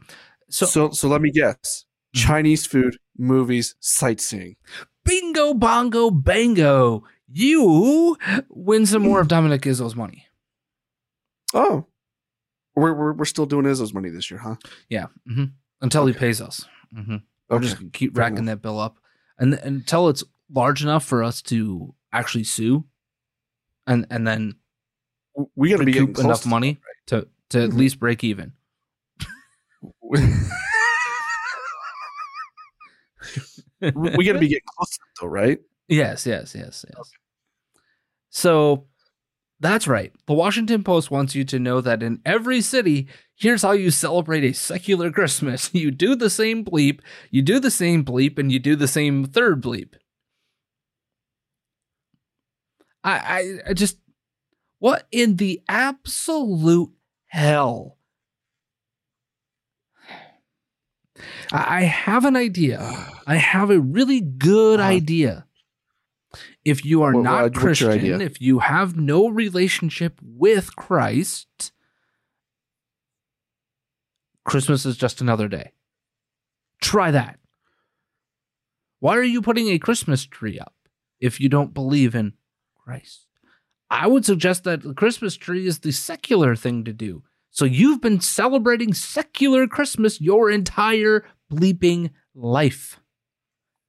[0.51, 1.85] So, So, so, let me guess.
[2.14, 4.57] Chinese food, movies, sightseeing.
[5.05, 7.05] bingo bongo bango.
[7.29, 8.16] You
[8.51, 10.27] win some more of Dominic Izzo's money.
[11.55, 11.87] Oh,
[12.75, 14.57] we're we're, we're still doing Izzo's money this year, huh?
[14.88, 15.07] Yeah.
[15.27, 15.44] hmm
[15.81, 16.66] Until he pays us.
[16.94, 17.16] hmm
[17.48, 17.64] We're Okay.
[17.66, 18.57] just gonna keep Fair racking enough.
[18.57, 18.98] that bill up,
[19.38, 20.22] and until it's
[20.53, 22.85] large enough for us to actually sue,
[23.87, 24.55] and and then
[25.57, 27.77] We got to be getting recoup close enough to money to to at Mhm.
[27.77, 28.53] least break even.
[33.95, 35.59] we got to be getting close though, right?
[35.88, 37.11] Yes, yes, yes, yes.
[38.31, 38.87] So
[39.61, 40.12] that's right.
[40.27, 44.45] The Washington Post wants you to know that in every city, here's how you celebrate
[44.45, 45.71] a secular Christmas.
[45.75, 49.25] You do the same bleep, you do the same bleep, and you do the same
[49.25, 49.95] third bleep.
[53.05, 53.12] I,
[53.66, 53.99] I, I just,
[54.79, 56.90] what in the absolute
[57.27, 57.99] hell?
[61.53, 62.81] I, have an idea.
[63.27, 64.88] I have a really good Uh-huh.
[64.88, 65.46] idea.
[66.64, 71.72] If you are What- not what- Christian, if you have no relationship with Christ,
[74.44, 75.72] Christmas is just another day.
[76.81, 77.38] Try that.
[79.01, 80.75] Why are you putting a Christmas tree up
[81.20, 82.35] if you don't believe in
[82.85, 83.27] Christ?
[83.90, 87.25] I would suggest that the Christmas tree is the secular thing to do.
[87.52, 92.98] So you've been celebrating secular Christmas your entire bleeping life.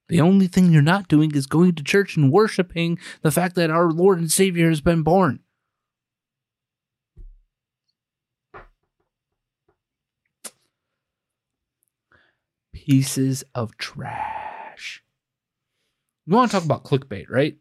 [0.09, 3.69] The only thing you're not doing is going to church and worshiping the fact that
[3.71, 5.39] our Lord and Savior has been born.
[12.73, 15.05] Pieces of trash.
[16.25, 17.55] You want to talk about clickbait, right?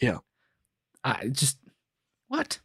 [0.00, 0.18] Yeah.
[1.04, 1.58] I just
[2.26, 2.58] what?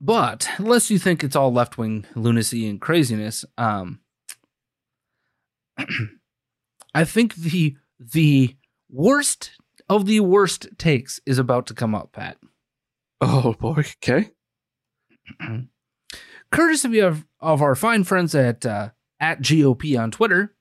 [0.00, 4.00] But unless you think it's all left wing lunacy and craziness, um,
[6.94, 8.56] I think the the
[8.90, 9.52] worst
[9.88, 12.38] of the worst takes is about to come up, Pat.
[13.20, 13.84] Oh boy.
[14.02, 14.30] Okay.
[16.50, 20.54] Courtesy of, of our fine friends at uh, at GOP on Twitter,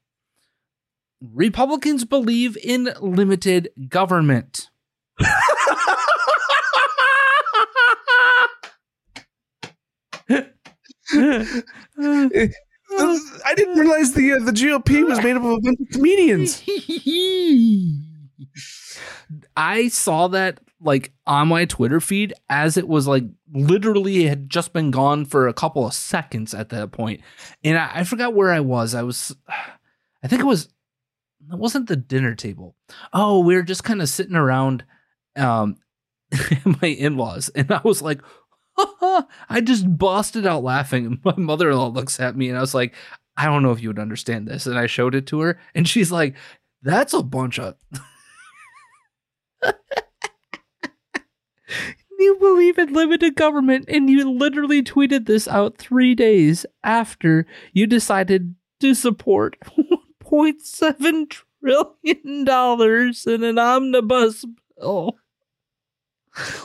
[1.21, 4.69] Republicans believe in limited government.
[13.45, 16.63] I didn't realize the uh, the GOP was made up of a bunch of comedians.
[19.57, 24.73] I saw that like on my Twitter feed as it was like literally had just
[24.73, 26.95] been gone for a couple of seconds at that.
[27.63, 28.95] And I, I forgot where I was.
[28.95, 29.35] I was
[30.23, 30.69] I think it was
[31.51, 32.75] it wasn't the dinner table.
[33.13, 34.83] Oh, we were just kind of sitting around
[35.35, 35.77] um
[36.81, 38.21] my in-laws and I was like
[39.49, 41.19] I just busted out laughing.
[41.25, 42.93] My mother-in-law looks at me and I was like
[43.37, 44.65] I don't know if you would understand this.
[44.65, 46.35] And I showed it to her and she's like
[46.81, 47.75] that's a bunch of
[52.19, 57.87] you believe in limited government and you literally tweeted this out three days after you
[57.87, 59.57] decided to support
[60.23, 64.45] 1.7 trillion dollars in an omnibus
[64.77, 65.17] bill.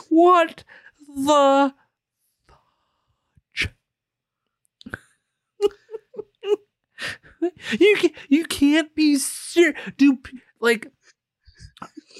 [0.09, 0.63] What
[1.07, 1.73] the
[7.79, 10.17] you can, you can't be serious do
[10.59, 10.91] like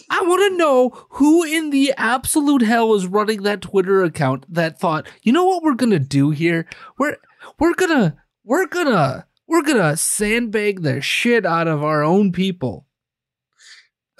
[0.10, 4.80] I want to know who in the absolute hell is running that Twitter account that
[4.80, 6.68] thought, you know what we're gonna do here?
[7.00, 7.16] We're
[7.60, 12.86] we're gonna we're gonna we're gonna sandbag the shit out of our own people.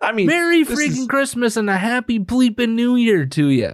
[0.00, 3.72] I mean, Merry freaking is- Christmas and a happy bleeping New Year to you.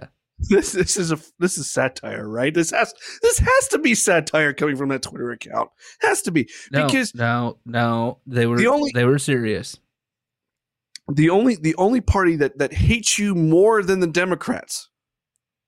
[0.49, 2.53] This this is a this is satire, right?
[2.53, 5.69] This has this has to be satire coming from that Twitter account.
[6.01, 9.77] Has to be No, because no, no, they were The only- they were serious.
[11.11, 14.89] the only the only party that that hates you more than the Democrats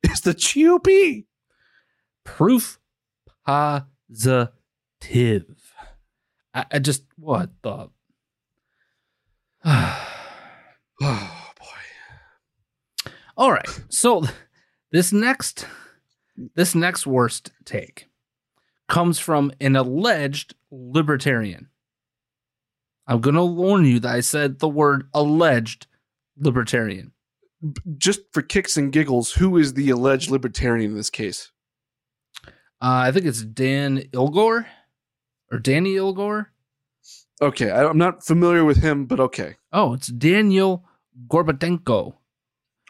[0.04, 1.26] is the GOP.
[2.24, 2.80] Proof
[3.46, 4.26] positive.
[6.54, 7.90] I, I just what the.
[11.02, 13.12] Oh boy.
[13.36, 13.68] All right.
[13.90, 14.24] So
[14.94, 15.68] this next
[16.56, 18.08] this next worst take
[18.88, 21.68] comes from an alleged libertarian.
[23.08, 25.88] I'm going to warn you that I said the word alleged
[26.38, 27.12] libertarian.
[27.98, 31.52] Just for kicks and giggles, who is the alleged libertarian in this case?
[32.46, 32.52] Uh,
[33.08, 34.66] I think it's Dan Ilgor
[35.52, 36.48] or Danny Ilgor.
[37.42, 39.56] Okay, I, I'm not familiar with him, but okay.
[39.72, 40.86] Oh, it's Daniel
[41.28, 42.14] Gorbatenko.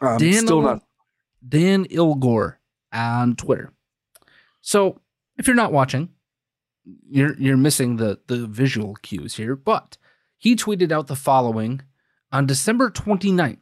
[0.02, 0.83] I'm Dan still not.
[1.46, 2.56] Dan Ilgore
[2.92, 3.72] on Twitter.
[4.60, 5.00] So
[5.36, 6.10] if you're not watching,
[7.08, 9.96] you're you're missing the the visual cues here, but
[10.38, 11.82] he tweeted out the following
[12.30, 13.58] on December 29th.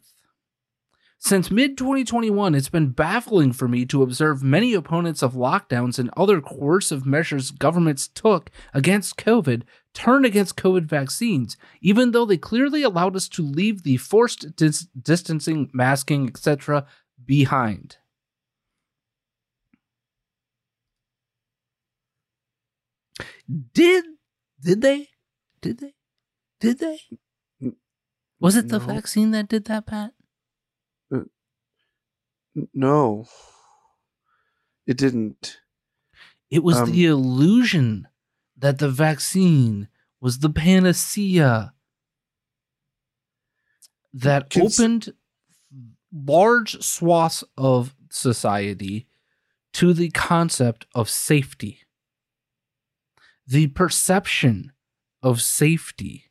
[1.19, 6.11] Since mid 2021, it's been baffling for me to observe many opponents of lockdowns and
[6.17, 9.63] other coercive measures governments took against COVID
[9.95, 14.87] turn against COVID vaccines, even though they clearly allowed us to leave the forced dis-
[15.01, 16.87] distancing, masking, etc.
[17.25, 17.97] behind.
[23.75, 24.05] Did
[24.61, 25.09] did they?
[25.61, 25.95] Did they?
[26.61, 26.99] Did they?
[28.41, 28.87] Was it the no.
[28.87, 30.13] vaccine that did that, Pat?
[31.13, 31.29] N-
[32.75, 33.27] No,
[34.87, 35.59] it didn't.
[36.51, 38.09] It was Um, the illusion
[38.57, 39.89] that the vaccine
[40.21, 41.75] was the panacea
[44.13, 45.15] that Cons- opened
[46.13, 49.07] large swaths of society
[49.73, 51.81] to the concept of safety,
[53.47, 54.73] the perception
[55.23, 56.31] of safety.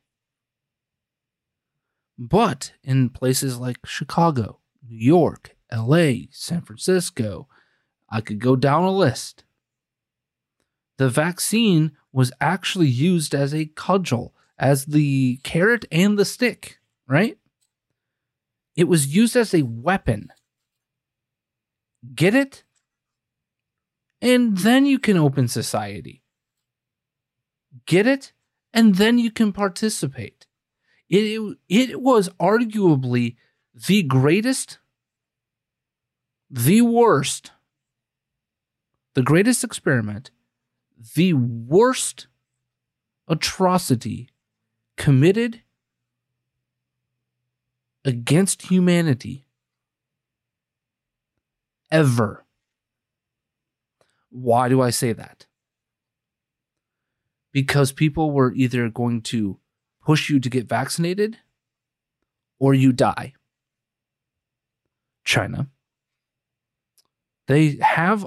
[2.18, 7.48] But in places like Chicago, New York, LA, San Francisco,
[8.08, 9.44] I could go down a list.
[10.98, 16.78] The vaccine was actually used as a cudgel, as the carrot and the stick,
[17.08, 17.38] right?
[18.74, 20.32] It was used as a weapon.
[22.14, 22.64] Get it?
[24.20, 26.22] And then you can open society.
[27.86, 28.32] Get it?
[28.72, 30.46] And then you can participate.
[31.08, 33.36] It, it, it was arguably
[33.74, 34.78] the greatest,
[36.50, 37.52] the worst,
[39.14, 40.30] the greatest experiment,
[41.14, 42.28] the worst
[43.28, 44.28] atrocity
[44.96, 45.62] committed
[48.04, 49.46] against humanity
[51.90, 52.44] ever.
[54.30, 55.46] Why do I say that?
[57.52, 59.58] Because people were either going to
[60.04, 61.38] push you to get vaccinated
[62.58, 63.34] or you die.
[65.24, 65.68] China.
[67.46, 68.26] They have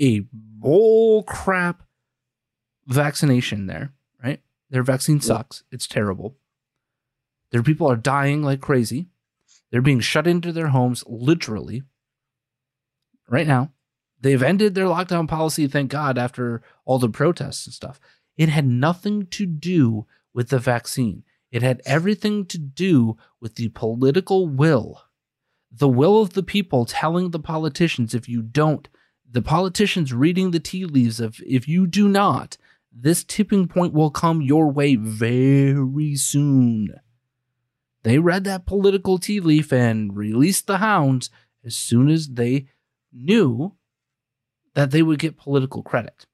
[0.00, 1.82] a bull crap
[2.86, 3.92] vaccination there,
[4.22, 4.40] right?
[4.70, 5.64] Their vaccine sucks.
[5.70, 6.36] It's terrible.
[7.52, 9.08] Their people are dying like crazy.
[9.70, 11.82] They're being shut into their homes literally
[13.28, 13.70] right now.
[14.20, 18.00] They've ended their lockdown policy, thank God, after all the protests and stuff.
[18.36, 21.24] It had nothing to do with the vaccine.
[21.50, 25.02] It had everything to do with the political will,
[25.70, 28.88] the will of the people telling the politicians if you don't,
[29.30, 32.56] the politicians reading the tea leaves of if you do not,
[32.90, 36.94] this tipping point will come your way very soon.
[38.04, 41.30] They read that political tea leaf and released the hounds
[41.64, 42.66] as soon as they
[43.12, 43.76] knew
[44.74, 46.26] that they would get political credit.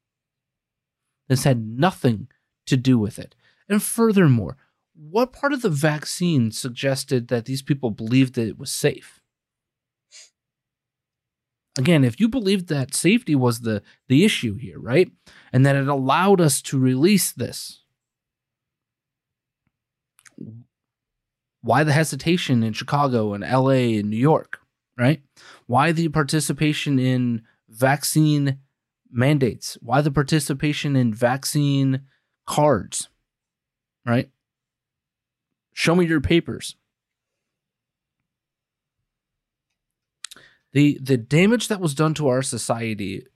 [1.28, 2.28] This had nothing
[2.66, 3.34] to do with it.
[3.68, 4.56] And furthermore,
[4.94, 9.20] what part of the vaccine suggested that these people believed that it was safe?
[11.78, 15.12] Again, if you believed that safety was the, the issue here, right?
[15.52, 17.84] And that it allowed us to release this,
[21.62, 24.60] why the hesitation in Chicago and LA and New York,
[24.96, 25.22] right?
[25.66, 28.58] Why the participation in vaccine
[29.10, 29.76] mandates?
[29.80, 32.02] Why the participation in vaccine
[32.46, 33.08] cards,
[34.06, 34.30] right?
[35.72, 36.76] Show me your papers.
[40.72, 43.26] The the damage that was done to our society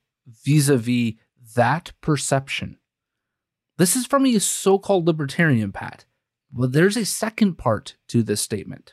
[0.44, 1.14] vis-a-vis
[1.54, 2.78] that perception.
[3.78, 6.04] This is from a so-called libertarian, Pat.
[6.52, 8.92] But there's a second part to this statement.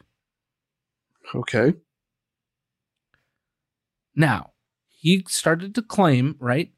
[1.35, 1.73] Okay.
[4.15, 4.51] Now,
[4.87, 6.71] he started to claim, right,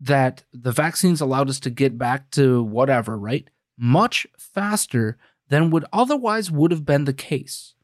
[0.00, 3.48] that the vaccines allowed us to get back to whatever, right,
[3.78, 5.16] much faster
[5.48, 7.74] than would otherwise would have been the case.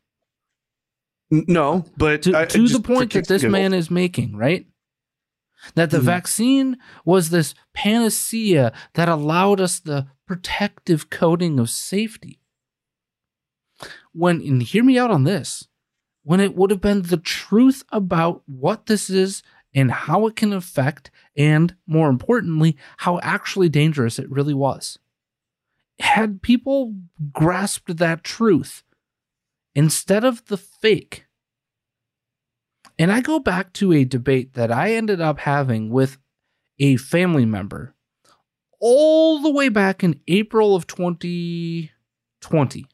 [1.31, 4.65] No, but to, I- to the just for point that this man is making, right?
[5.75, 6.03] That the Mhm.
[6.03, 12.39] vaccine was this panacea that allowed us the protective coating of safety.
[14.11, 15.67] When, and hear me out on this,
[16.23, 19.43] when it would have been the truth about what this is
[19.73, 24.97] and how it can affect, and more importantly, how actually dangerous it really was.
[25.99, 26.95] Had people
[27.31, 28.83] grasped that truth
[29.75, 31.25] instead of the fake,
[32.97, 36.17] and I go back to a debate that I ended up having with
[36.79, 37.95] a family member
[38.79, 42.85] all the way back in April of 2020.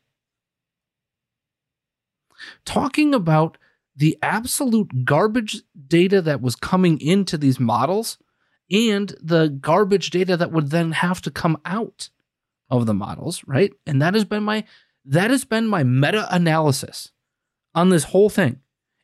[2.66, 3.58] Talking about
[3.96, 8.18] the absolute garbage data that was coming into these models
[8.72, 12.10] and the garbage data that would then have to come out
[12.70, 13.72] of the models, right?
[13.86, 14.66] And that has been my
[15.06, 17.12] that has been my meta analysis
[17.76, 18.60] on this whole thing.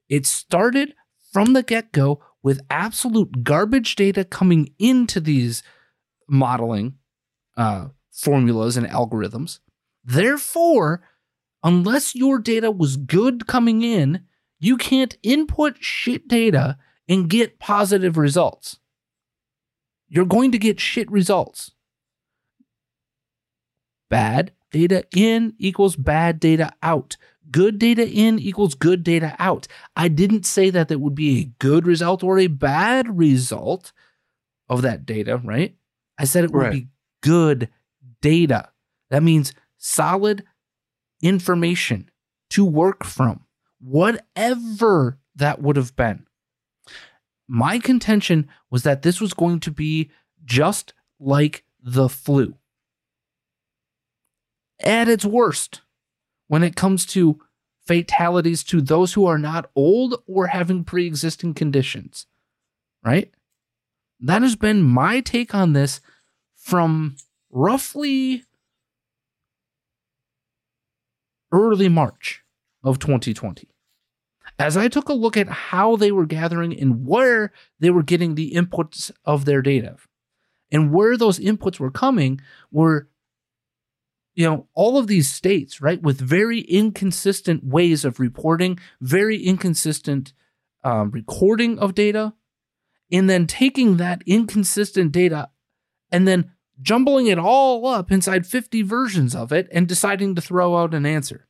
[0.10, 0.96] It started
[1.32, 5.62] from the get go with absolute garbage data coming into these
[6.28, 6.96] modeling
[7.56, 9.60] uh, formulas and algorithms.
[10.04, 11.04] Therefore,
[11.64, 14.26] unless your data was good coming in,
[14.62, 16.78] you can't input shit data
[17.10, 18.78] and get positive results.
[20.08, 21.72] You're going to get shit results.
[24.10, 27.18] Bad data in equals bad data out.
[27.50, 29.68] Good data in equals good data out.
[29.96, 33.92] I didn't say that that would be a good result or a bad result
[34.70, 35.76] of that data, right?
[36.18, 36.72] I said it would Right.
[36.72, 36.88] be
[37.22, 37.70] good
[38.22, 38.70] data.
[39.10, 40.44] That means solid
[41.22, 42.10] information
[42.52, 43.46] to work from,
[43.82, 46.26] whatever that would have been.
[47.48, 50.10] My contention was that this was going to be
[50.46, 52.56] just like the flu
[54.80, 55.82] at its worst
[56.48, 57.40] when it comes to
[57.86, 62.28] fatalities to those who are not old or having pre existing conditions,
[63.04, 63.32] right?
[64.20, 66.00] That has been my take on this
[66.56, 67.16] from
[67.50, 68.44] roughly
[71.52, 72.44] early March
[72.84, 73.71] of 2020.
[74.62, 78.36] As I took a look at how they were gathering and where they were getting
[78.36, 79.96] the inputs of their data,
[80.72, 82.40] and where those inputs were coming
[82.72, 83.10] were
[84.34, 90.32] you know, all of these states, right, with very inconsistent ways of reporting, very inconsistent
[90.84, 92.34] um, recording of data,
[93.12, 95.50] and then taking that inconsistent data
[96.12, 96.52] and then
[96.82, 101.06] jumbling it all up inside 50 versions of it and deciding to throw out an
[101.06, 101.48] answer.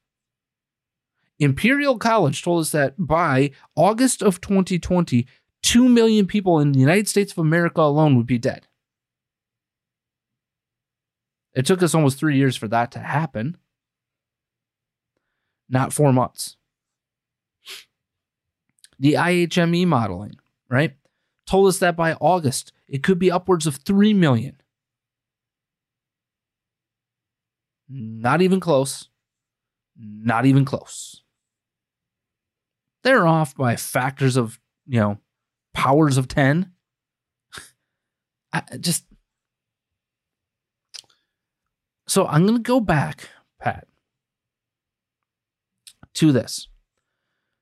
[1.41, 5.25] Imperial College told us that by August of 2020,
[5.63, 8.67] 2 million people in the United States of America alone would be dead.
[11.55, 13.57] It took us almost three years for that to happen.
[15.67, 16.57] Not four months.
[18.99, 20.35] The IHME modeling,
[20.69, 20.95] right,
[21.47, 24.61] told us that by August, it could be upwards of 3 million.
[27.89, 29.09] Not even close.
[29.97, 31.20] Not even close.
[33.03, 35.17] They're off by factors of, you know,
[35.73, 36.71] powers of 10.
[38.53, 39.05] I just
[42.07, 43.29] so I'm going to go back,
[43.59, 43.87] Pat,
[46.15, 46.67] to this.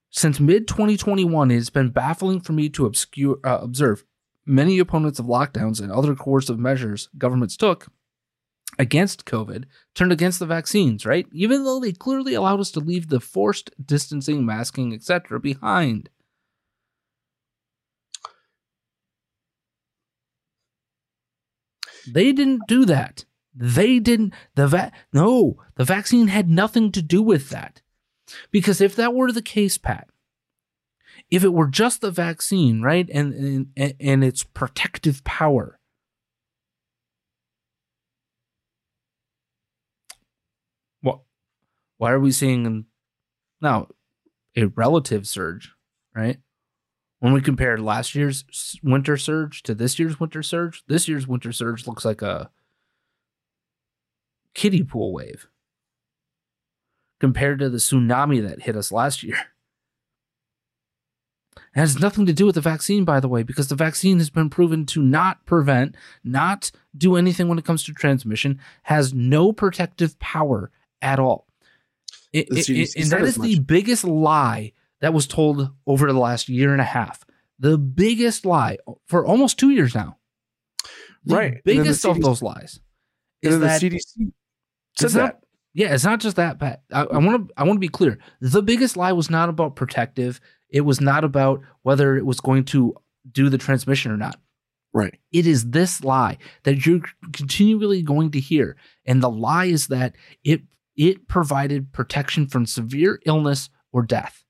[0.10, 4.04] Since mid 2021, it's been baffling for me to obscure, uh, observe
[4.48, 7.90] many opponents of lockdowns and other coercive measures governments took
[8.78, 9.66] against COVID
[9.96, 11.28] turned against the vaccines, right?
[11.34, 15.40] Even though they clearly allowed us to leave the forced distancing, masking, etc.
[15.40, 16.10] behind.
[22.08, 23.26] They didn't do that.
[23.54, 27.82] They didn't the va- no, the vaccine had nothing to do with that.
[28.52, 30.08] Because if that were the case, Pat,
[31.30, 35.80] if it were just the vaccine, right, and and, and its protective power,
[41.02, 41.22] what
[42.00, 42.86] why are we seeing
[43.62, 43.88] now
[44.56, 45.74] a relative surge,
[46.16, 46.40] right?
[47.20, 48.46] When we compare last year's
[48.82, 52.50] winter surge to this year's winter surge, this year's winter surge looks like a
[54.56, 55.48] kiddie pool wave
[57.20, 59.38] compared to the tsunami that hit us last year.
[61.58, 64.30] It has nothing to do with the vaccine, by the way, because the vaccine has
[64.30, 69.52] been proven to not prevent, not do anything when it comes to transmission, has no
[69.52, 70.72] protective power
[71.02, 71.49] at all.
[72.34, 76.20] It- it- CDC it- and that as the biggest lie that was told over the
[76.20, 77.24] last year and a half.
[77.60, 78.78] The biggest lie
[79.08, 80.18] for almost two years now.
[81.26, 81.52] The Right.
[81.66, 82.80] Then the biggest of CDC those lies
[83.42, 84.32] is then the CDC
[84.98, 85.44] said it's not- that.
[85.74, 86.84] yeah, it's not just that, Pat.
[86.92, 88.18] I want to I want to be clear.
[88.42, 90.40] The biggest lie was not about protective.
[90.70, 92.96] It was not about whether it was going to
[93.32, 94.40] do the transmission or not.
[94.94, 95.20] Right.
[95.32, 97.02] It is this lie that you're
[97.34, 98.76] continually going to hear,
[99.06, 100.62] and the lie is that it
[101.00, 104.44] it provided protection from severe illness or death.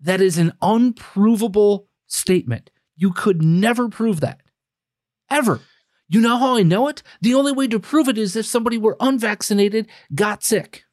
[0.00, 2.70] That is an unprovable statement.
[2.96, 4.40] You could never prove that.
[5.30, 5.60] Ever.
[6.08, 7.02] You know how I know it?
[7.20, 10.84] The only way to prove it is if somebody were unvaccinated, got sick.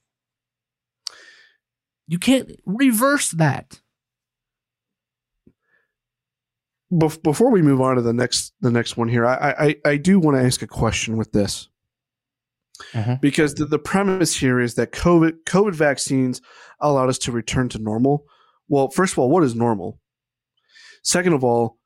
[2.05, 3.79] You can't reverse that.
[6.89, 10.19] Before we move on to the next the next one here, I I, I do
[10.19, 11.67] want to ask a question with this
[12.93, 13.19] Mhm.
[13.21, 16.41] because the, the premise here is that COVID COVID vaccines
[16.79, 18.25] allowed us to return to normal.
[18.67, 19.99] Well, first of all, what is normal?
[21.03, 21.77] Second of all,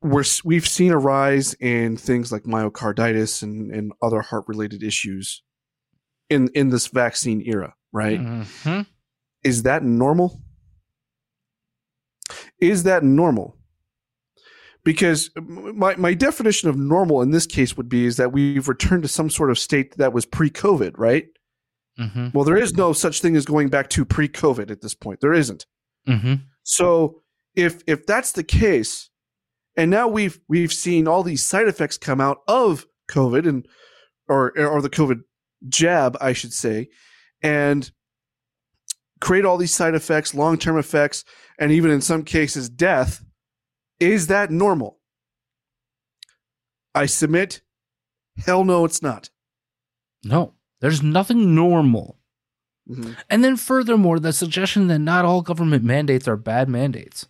[0.00, 5.42] we're, we've seen a rise in things like myocarditis and, and other heart related issues
[6.30, 8.20] in in this vaccine era, right?
[8.20, 8.86] Mhm.
[9.44, 10.40] is that normal?
[12.58, 13.58] Is that normal?
[14.84, 19.02] Because my, my definition of normal in this case would be is that we've returned
[19.02, 21.26] to some sort of state that was pre-COVID, right?
[22.00, 22.34] Mhm.
[22.34, 25.20] Well, there is no such thing as going back to pre-COVID at this point.
[25.20, 25.66] There isn't.
[26.08, 26.42] Mhm.
[26.64, 27.22] So
[27.54, 29.10] if if that's the case,
[29.76, 33.68] and now we've we've seen all these side effects come out of COVID and
[34.26, 35.20] or or the COVID
[35.68, 36.88] jab, I should say,
[37.42, 37.90] and
[39.20, 41.24] create all these side effects, long term effects,
[41.58, 43.22] and even in some cases death.
[44.02, 44.98] Is that normal?
[46.94, 47.62] I submit,
[48.44, 49.30] hell no, it's not.
[50.24, 52.18] No, there's nothing normal.
[52.88, 53.16] Mhm.
[53.30, 57.28] And then, furthermore, the suggestion that not all government mandates are bad mandates.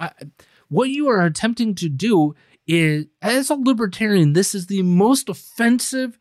[0.00, 0.10] I,
[0.68, 2.34] what you are attempting to do
[2.66, 6.18] is, as a libertarian, this is the most offensive,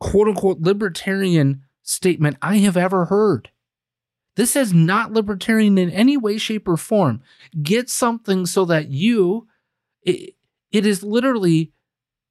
[0.00, 3.50] quote unquote, libertarian statement I have ever heard.
[4.36, 7.20] This is not libertarian in any way, shape, or form.
[7.62, 9.48] Get something so that you,
[10.02, 10.34] it,
[10.70, 11.72] it is literally,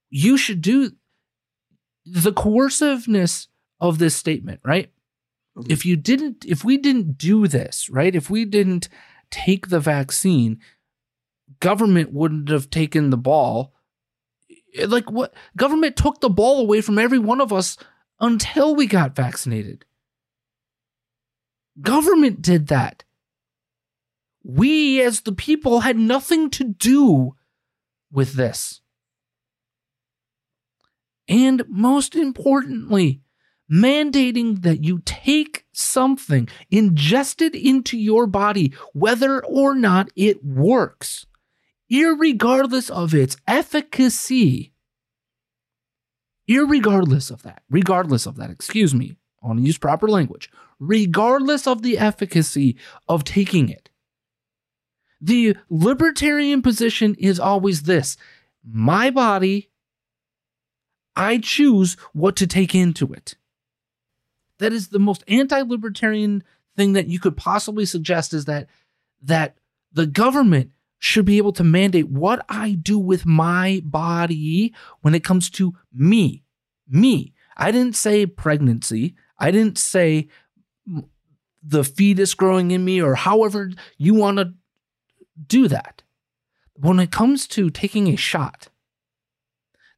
[0.10, 0.92] you should do
[2.06, 3.48] the coerciveness
[3.80, 4.92] of this statement, right?
[5.58, 5.72] Mhm.
[5.72, 8.16] If you didn't, if we didn't do this, right?
[8.16, 8.90] If we didn't
[9.30, 10.60] take the vaccine,
[11.60, 13.74] government wouldn't have taken the ball.
[14.86, 15.34] Like what?
[15.58, 17.78] Government took the ball away from every one of us
[18.20, 19.86] until we got vaccinated.
[21.82, 23.04] Government did that.
[24.44, 27.36] We, as the people, had nothing to do
[28.12, 28.82] with this.
[31.28, 33.22] And most importantly,
[33.72, 41.28] mandating that you take something ingested into your body, whether or not it works,
[41.92, 44.74] irregardless of its efficacy.
[46.50, 51.68] Irregardless of that, regardless of that, excuse me, I want to use proper language, regardless
[51.68, 52.78] of the efficacy
[53.08, 53.90] of taking it.
[55.22, 58.18] The libertarian position is always this
[58.64, 59.70] my body,
[61.16, 63.36] I choose what to take into it.
[64.60, 66.44] That is the most anti-libertarian
[66.76, 68.68] thing that you could possibly suggest is that
[69.22, 69.58] that
[69.92, 75.24] the government should be able to mandate what I do with my body when it
[75.24, 76.44] comes to me.
[76.88, 77.34] Me.
[77.56, 79.16] I didn't say pregnancy.
[79.40, 80.28] I didn't say
[81.64, 84.54] the fetus growing in me or however you want to
[85.48, 86.04] do that.
[86.76, 88.70] When it comes to taking a shot,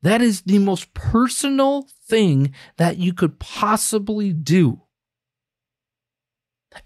[0.01, 4.81] that is the most personal thing that you could possibly do.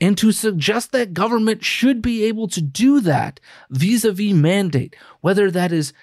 [0.01, 3.39] And to suggest that government should be able to do that
[3.69, 5.93] vis a vis mandate, whether that is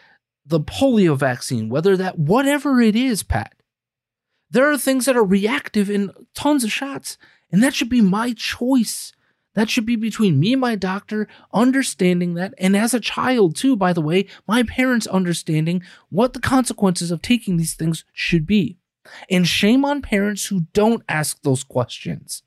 [0.46, 3.54] the polio vaccine, whether that, whatever it is, Pat,
[4.52, 7.18] there are things that are reactive in tons of shots.
[7.50, 9.12] And that should be my choice.
[9.54, 12.54] That should be between me and my doctor understanding that.
[12.56, 17.20] And as a child, too, by the way, my parents understanding what the consequences of
[17.20, 18.78] taking these things should be.
[19.28, 22.42] And shame on parents who don't ask those questions.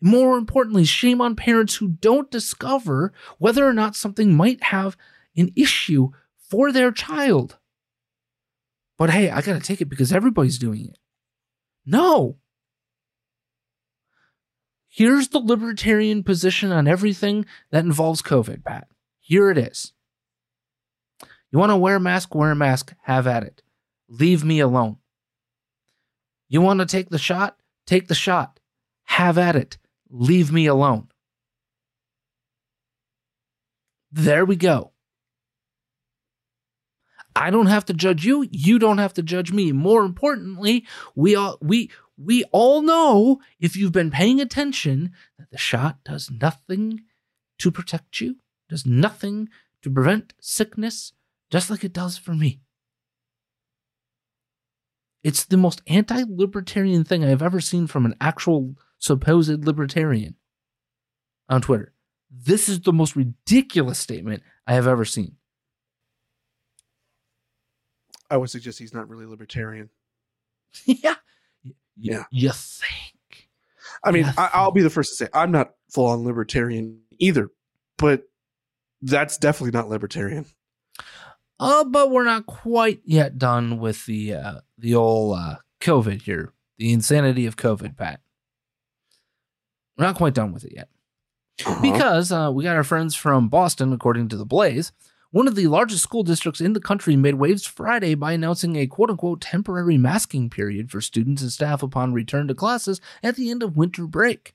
[0.00, 4.96] More importantly, shame on parents who don't discover whether or not something might have
[5.36, 7.58] an issue for their child.
[8.98, 10.98] But hey, I gotta take it because everybody's doing it.
[11.84, 12.36] No.
[14.88, 18.88] Here's the libertarian position on everything that involves COVID, Pat.
[19.20, 19.92] Here it is.
[21.52, 23.62] You want to wear a mask, wear a mask, have at it.
[24.08, 24.96] Leave me alone.
[26.48, 28.60] You want to take the shot, take the shot,
[29.04, 29.78] have at it.
[30.08, 31.08] Leave me alone.
[34.10, 34.92] There we go.
[37.36, 38.48] I don't have to judge you.
[38.50, 39.70] You don't have to judge me.
[39.70, 45.58] More importantly, we all we we all know if you've been paying attention that the
[45.58, 47.02] shot does nothing
[47.58, 48.36] to protect you,
[48.70, 49.50] does nothing
[49.82, 51.12] to prevent sickness,
[51.50, 52.62] just like it does for me.
[55.22, 60.36] It's the most anti libertarian thing I have ever seen from an actual supposed libertarian
[61.50, 61.92] on Twitter.
[62.30, 65.36] This is the most ridiculous statement I have ever seen.
[68.30, 69.90] I would suggest he's not really libertarian.
[70.84, 71.14] yeah.
[71.96, 72.24] Yeah.
[72.30, 73.48] You think.
[74.04, 74.32] I mean, Yeah.
[74.36, 77.50] I, I'll be the first to say I'm not full on libertarian either,
[77.98, 78.24] but
[79.02, 80.44] that's definitely not libertarian.
[81.58, 86.52] Uh, but we're not quite yet done with the uh, the old uh, COVID here,
[86.78, 88.20] the insanity of COVID, Pat.
[89.96, 90.88] We're not quite done with it yet
[91.64, 91.80] Uh-huh.
[91.80, 94.92] because uh, we got our friends from Boston, according to the Blaze.
[95.36, 98.86] One of the largest school districts in the country made waves Friday by announcing a
[98.86, 103.50] quote unquote temporary masking period for students and staff upon return to classes at the
[103.50, 104.54] end of winter break.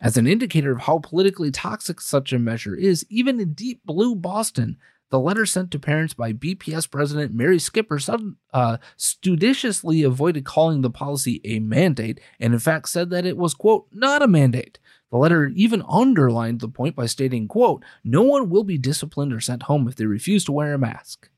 [0.00, 4.14] As an indicator of how politically toxic such a measure is, even in deep blue
[4.14, 4.76] Boston,
[5.10, 7.98] the letter sent to parents by BPS President Mary Skipper
[8.52, 13.54] uh, studiously avoided calling the policy a mandate and in fact said that it was,
[13.54, 14.78] quote, not a mandate.
[15.12, 19.40] The letter even underlined the point by stating, quote, no one will be disciplined or
[19.40, 21.28] sent home if they refuse to wear a mask.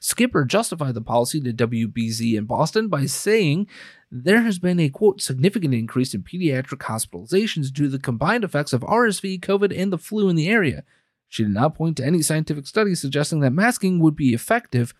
[0.00, 3.68] Skipper justified the policy to WBZ in Boston by saying
[4.10, 8.74] there has been a quote significant increase in pediatric hospitalizations due to the combined effects
[8.74, 10.84] of RSV, COVID, and the flu in the area.
[11.28, 14.92] She did not point to any scientific studies suggesting that masking would be effective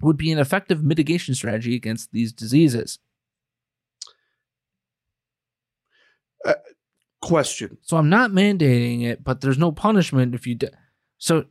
[0.00, 3.00] would be an effective mitigation strategy against these diseases.
[6.44, 6.54] Uh,
[7.24, 7.78] Question.
[7.82, 10.68] So I'm not mandating it, but there's no punishment if you do.
[11.18, 11.46] So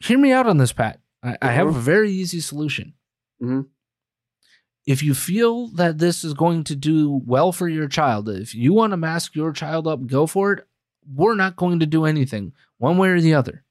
[0.00, 1.00] hear me out on this, Pat.
[1.22, 2.94] I, I have a very easy solution.
[3.42, 3.66] Mhm.
[4.86, 8.72] If you feel that this is going to do well for your child, if you
[8.72, 10.66] want to mask your child up, go for it.
[11.12, 13.64] We're not going to do anything one way or the other.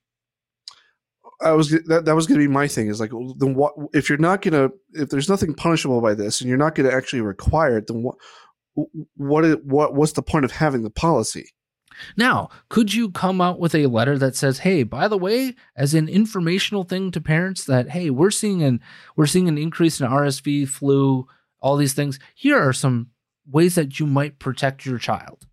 [1.40, 4.10] I was that, that was going to be my thing is like then what if
[4.10, 6.96] you're not going to if there's nothing punishable by this and you're not going to
[6.96, 8.16] actually require it then what
[9.16, 11.50] what is, what what's the point of having the policy?
[12.16, 15.94] Now, could you come out with a letter that says, "Hey, by the way, as
[15.96, 18.82] an informational thing to parents that hey, we're seeing an
[19.16, 21.28] we're seeing an increase in RSV, flu,
[21.60, 22.20] all these things.
[22.36, 23.10] Here are some
[23.48, 25.48] ways that you might protect your child."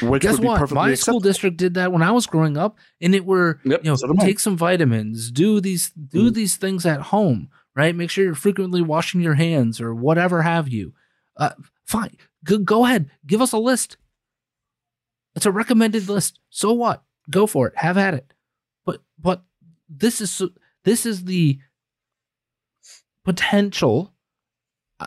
[0.00, 0.70] Which Guess what?
[0.70, 3.90] My school district did that when I was growing up, and it were Yep, you
[3.90, 6.34] know so take some vitamins, do these do Mhm.
[6.34, 7.94] these things at home, right?
[7.96, 10.94] Make sure you're frequently washing your hands or whatever have you.
[11.38, 11.50] Uh,
[11.84, 13.96] fine, go, go ahead, give us a list.
[15.36, 16.40] It's a recommended list.
[16.50, 17.04] So what?
[17.30, 17.76] Go for it.
[17.76, 18.34] Have at it.
[18.84, 19.44] But but
[19.88, 20.42] this is
[20.84, 21.58] this is the
[23.24, 24.12] potential.
[24.98, 25.06] uh,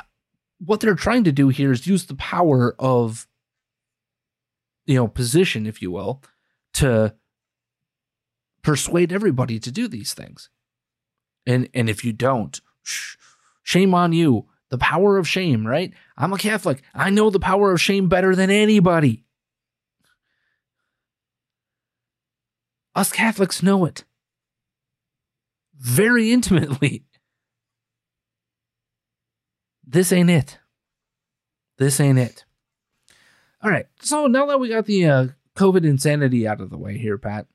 [0.60, 3.28] What they're trying to do here is use the power of
[4.86, 6.22] you know position if you will
[6.76, 7.14] to
[8.62, 10.50] persuade everybody to do these things
[11.46, 13.16] and and if you don't sh-
[13.64, 15.94] shame on you the power of shame right?
[16.18, 16.82] I'm a catholic.
[16.96, 19.26] I know the power of shame better than anybody.
[22.96, 24.06] Us catholics know it.
[25.78, 27.06] Very intimately.
[29.86, 30.58] This ain't it.
[31.78, 32.46] This ain't it.
[33.62, 33.88] All right.
[34.02, 37.48] So now that we got the uh, COVID insanity out of the way here, Pat,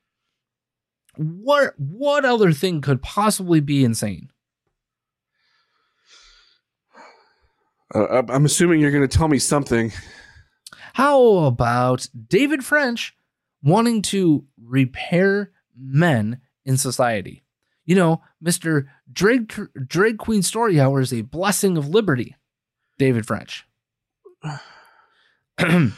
[1.16, 4.30] what what other thing could possibly be insane?
[7.94, 9.92] Uh, I'm- assuming you're going to tell me something.
[10.94, 13.14] How about David French
[13.62, 17.44] wanting to repair men in society?
[17.84, 18.86] You know, Mr.
[19.12, 19.52] Drag,
[19.86, 22.34] Drag Queen Story Hour is a blessing of liberty.
[22.98, 23.66] David French.
[25.58, 25.92] I'm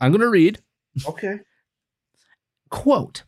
[0.00, 0.60] going to read.
[1.06, 1.40] Okay.
[2.70, 3.22] quote,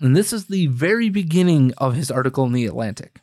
[0.00, 3.20] and this is the very beginning of his article in The Atlantic.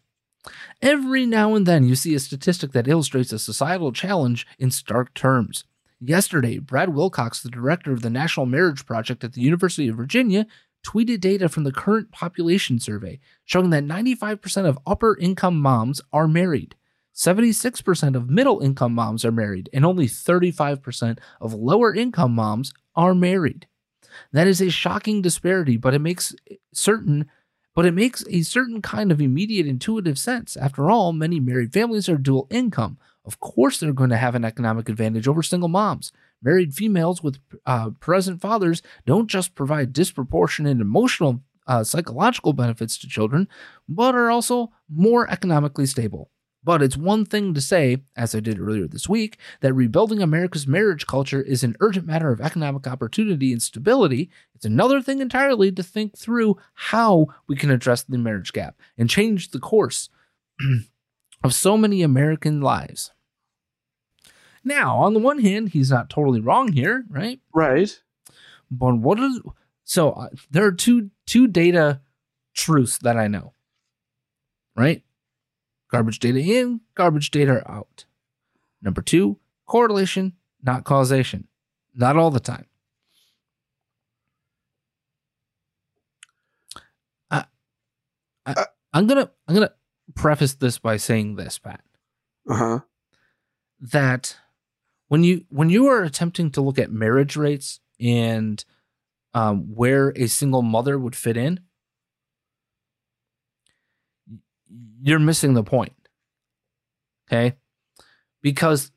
[0.82, 5.14] Every now and then you see a statistic that illustrates a societal challenge in stark
[5.14, 5.64] terms.
[6.00, 10.46] Yesterday, Brad Wilcox, the director of the National Marriage Project at the University of Virginia,
[10.86, 16.28] tweeted data from the current population survey showing that 95% of upper income moms are
[16.28, 16.76] married.
[17.16, 23.16] 76% of middle income moms are married, and only 35% of lower income moms are
[23.16, 23.68] married.
[24.34, 26.36] That is a shocking disparity, but it makes
[26.74, 27.30] certain
[27.76, 30.56] but it makes a certain kind of immediate intuitive sense.
[30.56, 32.98] After all, many married families are dual income.
[33.26, 36.12] Of course, they're going to have an economic advantage over single moms.
[36.42, 43.08] Married females with uh, present fathers don't just provide disproportionate emotional, uh, psychological benefits to
[43.08, 43.48] children,
[43.90, 46.30] but are also more economically stable.
[46.66, 50.66] But it's one thing to say, as I did earlier this week, that rebuilding America's
[50.66, 54.32] marriage culture is an urgent matter of economic opportunity and stability.
[54.56, 59.08] It's another thing entirely to think through how we can address the marriage gap and
[59.08, 60.10] change the course
[61.44, 63.12] of so many American lives.
[64.64, 67.40] Now, on the one hand, he's not totally wrong here, right?
[67.54, 68.02] Right.
[68.72, 69.40] But what is
[69.84, 70.14] so?
[70.14, 72.02] Uh, there are two two data
[72.56, 73.54] truths that I know,
[74.76, 75.04] right?
[75.96, 78.04] Garbage data in, garbage data out.
[78.82, 81.48] Number two, correlation, not causation.
[81.94, 82.66] Not all the time.
[87.32, 87.46] I,
[88.46, 89.72] I, I'm gonna I'm gonna
[90.16, 91.82] preface this by saying this, Pat.
[92.50, 92.80] Uh huh.
[93.80, 94.36] That
[95.08, 98.66] when you when you are attempting to look at marriage rates and
[99.34, 101.62] um, where a single mother would fit in,
[105.02, 105.94] you're missing the point.
[107.28, 107.56] Okay?
[108.42, 108.92] Because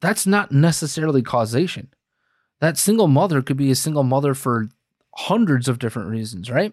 [0.00, 1.88] that's not necessarily causation.
[2.60, 4.68] That single mother could be a single mother for
[5.14, 6.72] hundreds of different reasons, right?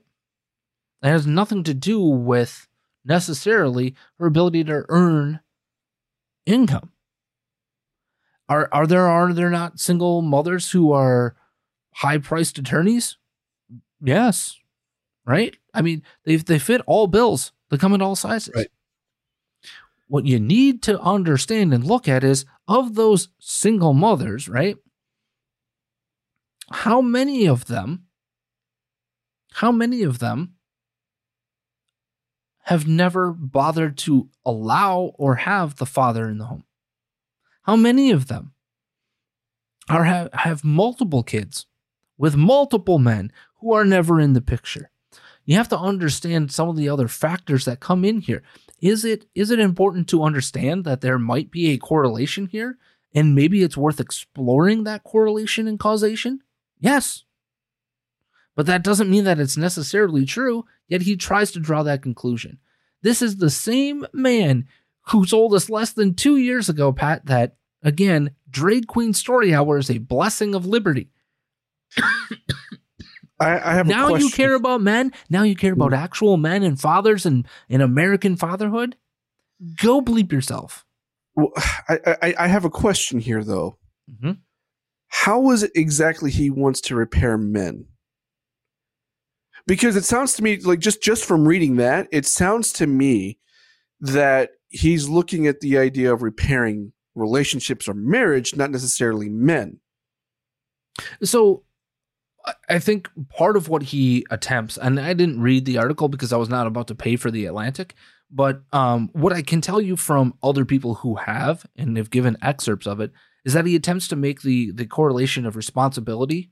[1.01, 2.68] It has nothing to do with
[3.05, 5.39] necessarily her ability to earn
[6.45, 6.91] income.
[8.49, 11.36] Are are there are there not single mothers who are
[11.95, 13.18] high priced attorneys?
[14.01, 14.58] Yes.
[15.26, 15.58] Right?
[15.74, 17.51] I mean, they they fit all bills.
[17.70, 18.53] They come in all sizes.
[18.55, 18.68] Right.
[20.07, 24.78] What you need to understand and look at is of those single mothers, right?
[26.72, 28.07] How many of them
[29.57, 30.53] how many of them
[32.65, 36.63] have never bothered to allow or have the father in the home?
[37.63, 38.53] How many of them
[39.89, 41.65] are have, have multiple kids
[42.20, 44.91] with multiple men who are never in the picture?
[45.48, 48.43] You have to understand some of the other factors that come in here.
[48.82, 52.78] Is it is it important to understand that there might be a correlation here
[53.16, 56.41] and maybe it's worth exploring that correlation and causation?
[56.82, 57.24] Yes.
[58.56, 62.58] But that doesn't mean that it's necessarily true, yet he tries to draw that conclusion.
[63.02, 64.68] This is the same man
[65.12, 69.78] who told us less than two years ago, Pat, that again, Drag Queen Story Hour
[69.78, 71.10] is a blessing of liberty.
[73.40, 75.14] I, I have a now you care about men.
[75.30, 78.96] Now you care about actual men and fathers and, and American fatherhood.
[79.78, 80.86] Go bleep yourself.
[81.36, 81.52] Well,
[81.90, 83.78] I, I I have a question here though.
[84.12, 84.40] Mhm.
[85.10, 87.86] How is it exactly he wants to repair men?
[89.66, 93.40] Because it sounds to me like just just from reading that, it sounds to me
[94.00, 99.80] that he's looking at the idea of repairing relationships or marriage, not necessarily men.
[101.24, 101.64] So
[102.70, 106.38] I- think part of what he attempts, and I didn't read the article because I
[106.38, 107.93] was not about to pay for the Atlantic,
[108.32, 112.38] but um, what I can tell you from other people who have and have given
[112.41, 113.12] excerpts of it
[113.45, 116.52] is that he attempts to make the the correlation of responsibility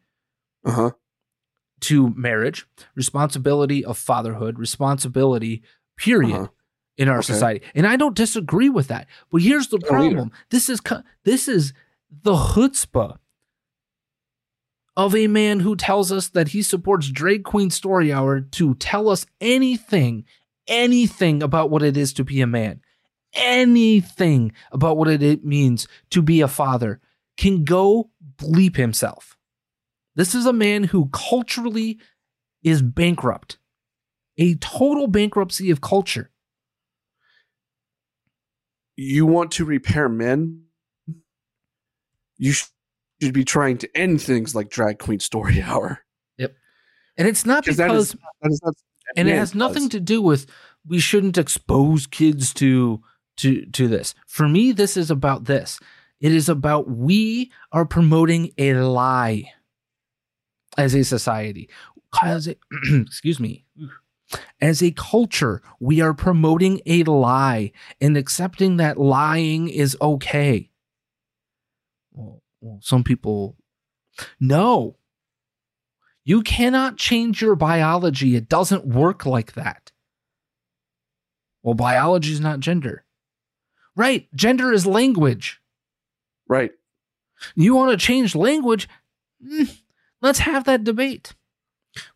[0.66, 0.91] Uh huh.
[1.82, 2.66] to marriage,
[2.96, 5.64] responsibility of fatherhood, responsibility,
[5.98, 6.48] period, Uh-huh.
[6.98, 7.34] in our Okay.
[7.34, 7.66] society.
[7.76, 9.08] And I don't disagree with that.
[9.32, 10.16] But here's the I don't either.
[10.16, 10.80] problem: this is
[11.24, 11.74] this is
[12.24, 13.18] the chutzpah
[14.98, 19.10] of a man who tells us that he supports Drag Queen Story Hour to tell
[19.10, 20.26] us anything,
[20.68, 22.82] anything about what it is to be a man,
[23.34, 27.02] anything about what it- means to be a father,
[27.38, 29.38] can go bleep himself.
[30.16, 32.00] This is a man who culturally
[32.64, 33.58] is bankrupt,
[34.38, 36.32] a total bankruptcy of culture.
[38.96, 40.64] You want to repair men?
[42.38, 42.54] You
[43.26, 45.99] should be trying to end things like Drag Queen Story Hour.
[46.38, 46.55] Yep.
[47.17, 48.73] And it's not Because that is that is not
[49.15, 50.47] and it has nothing to do with
[50.88, 53.01] we shouldn't expose kids to
[53.38, 54.15] to to this.
[54.28, 55.80] For me, this is about this.
[56.19, 59.51] It is about we are promoting a lie
[60.78, 61.69] as a society.
[62.21, 62.55] As a,
[63.01, 63.65] excuse me.
[64.59, 67.71] As a culture, we are promoting a lie
[68.01, 70.71] and accepting that lying is okay.
[72.11, 73.55] Well, well some people
[74.39, 74.97] no.
[76.24, 78.36] You cannot change your biology.
[78.36, 79.91] It doesn't work like that.
[81.61, 83.05] Well, biology is not gender.
[83.95, 84.28] Right.
[84.34, 85.61] Gender is language.
[86.47, 86.72] Right.
[87.55, 88.88] You want to change language?
[89.45, 89.78] Mm,
[90.22, 91.36] let's have that debate.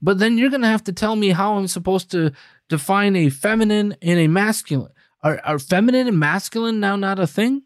[0.01, 2.31] But then you're going to have to tell me how I'm supposed to
[2.67, 4.91] define a feminine and a masculine.
[5.21, 7.63] Are, are feminine and masculine now not a thing?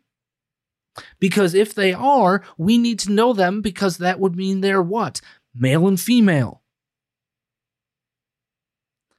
[1.19, 5.21] Because if they are, we need to know them because that would mean they're what?
[5.55, 6.61] Male and female.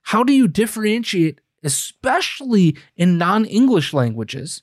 [0.02, 4.62] How do you differentiate, especially in non English languages?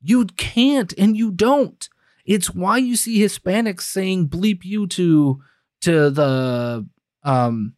[0.00, 1.88] You can't and you don't.
[2.24, 5.42] It's why you see Hispanics saying bleep you to
[5.82, 6.86] to the
[7.22, 7.74] um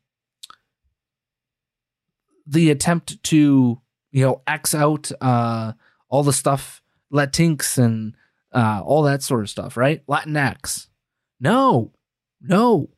[2.46, 3.80] the attempt to
[4.12, 5.72] you know x out uh
[6.08, 6.82] all the stuff
[7.12, 8.14] latinx and
[8.56, 10.04] uh all that sort of stuff right?
[10.06, 10.88] Latinx.
[11.38, 11.92] No
[12.40, 12.90] no.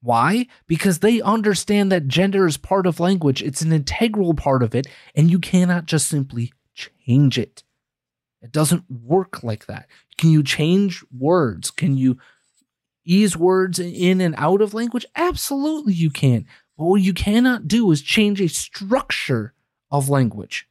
[0.00, 0.46] Why?
[0.66, 3.40] Because they understand that gender is part of language.
[3.40, 7.62] It's an integral part of it and you cannot just simply change it.
[8.40, 9.86] It doesn't work like that.
[10.18, 11.70] Can you change words?
[11.70, 12.18] Can you
[13.04, 15.06] ease words in and out of language?
[15.14, 16.46] Absolutely you can.
[16.76, 19.54] But what you cannot do is change a structure
[19.90, 20.66] of language.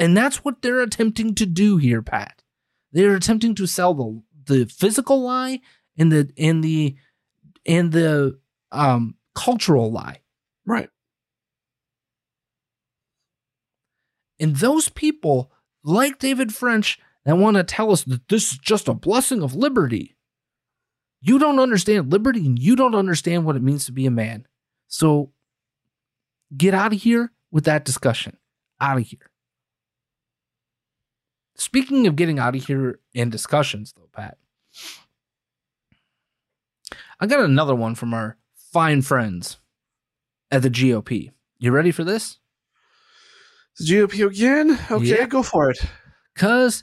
[0.00, 2.42] And that's what they're attempting to do here, Pat.
[2.90, 5.60] They're attempting to sell the the physical lie
[5.98, 6.96] and the and the
[7.66, 8.38] and the
[8.72, 10.20] um cultural lie.
[10.66, 10.88] Right.
[14.40, 15.52] And those people,
[15.84, 19.54] like David French, that want to tell us that this is just a blessing of
[19.54, 20.16] liberty.
[21.20, 24.46] You don't understand liberty and you don't understand what it means to be a man.
[24.88, 25.32] So
[26.56, 28.38] get out of here with that discussion.
[28.80, 29.29] Out of here.
[31.60, 34.38] Speaking of getting out of here in discussions, though, Pat,
[37.20, 38.38] I got another one from our
[38.72, 39.58] fine friends
[40.50, 41.32] at the GOP.
[41.58, 42.38] You ready for this?
[43.78, 44.78] The GOP again?
[44.90, 45.26] Okay, Yeah.
[45.26, 45.78] go for it.
[46.34, 46.82] Because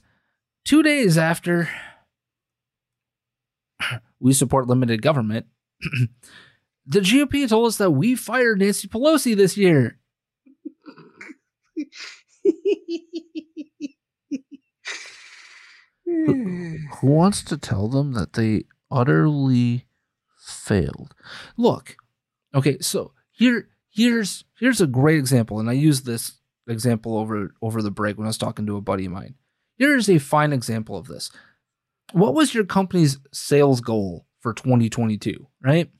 [0.63, 1.67] two days after
[4.19, 5.47] we support limited government,
[6.85, 9.97] the GOP told us that we fired Nancy Pelosi this year.
[16.25, 19.85] Who wants to tell them that they utterly
[20.37, 21.13] failed?
[21.57, 21.97] Look,
[22.53, 27.81] okay, so here here's here's a great example, and I used this example over over
[27.81, 29.35] the break when I was talking to a buddy of mine.
[29.77, 31.31] Here's a fine example of this.
[32.13, 35.91] What was your company's sales goal for 2022, right?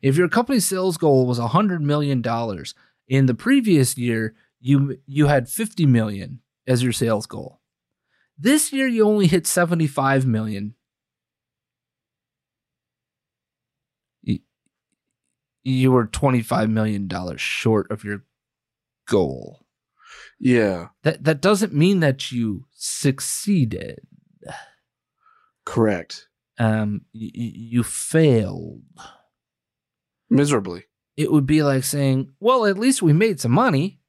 [0.00, 2.22] If your company's sales goal was $100 million,
[3.08, 7.60] in the previous year you you had 50 million as your sales goal.
[8.42, 10.74] This year you only hit 75 million.
[14.22, 14.40] You,
[15.62, 18.24] you were 25 million dollars short of your
[19.06, 19.60] goal.
[20.40, 24.00] Yeah, That that doesn't mean that you succeeded.
[25.64, 26.26] correct.
[26.58, 28.82] Um, y- y- you failed.
[30.28, 30.84] Miserably.
[31.16, 34.00] It would be like saying, "Well, at least we made some money."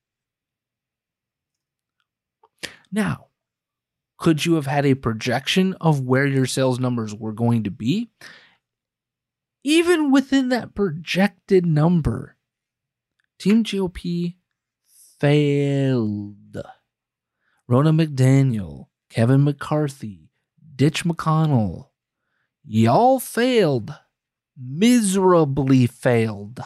[2.92, 3.28] Now,
[4.24, 8.10] could you have had a projection of where your sales numbers were going to be?
[9.66, 12.38] Even within that projected number,
[13.38, 14.36] Team GOP
[15.20, 16.56] failed.
[17.70, 20.30] Ronna McDaniel, Kevin McCarthy,
[20.74, 21.90] Ditch McConnell,
[22.64, 23.94] y'all failed.
[24.58, 26.62] Miserably failed.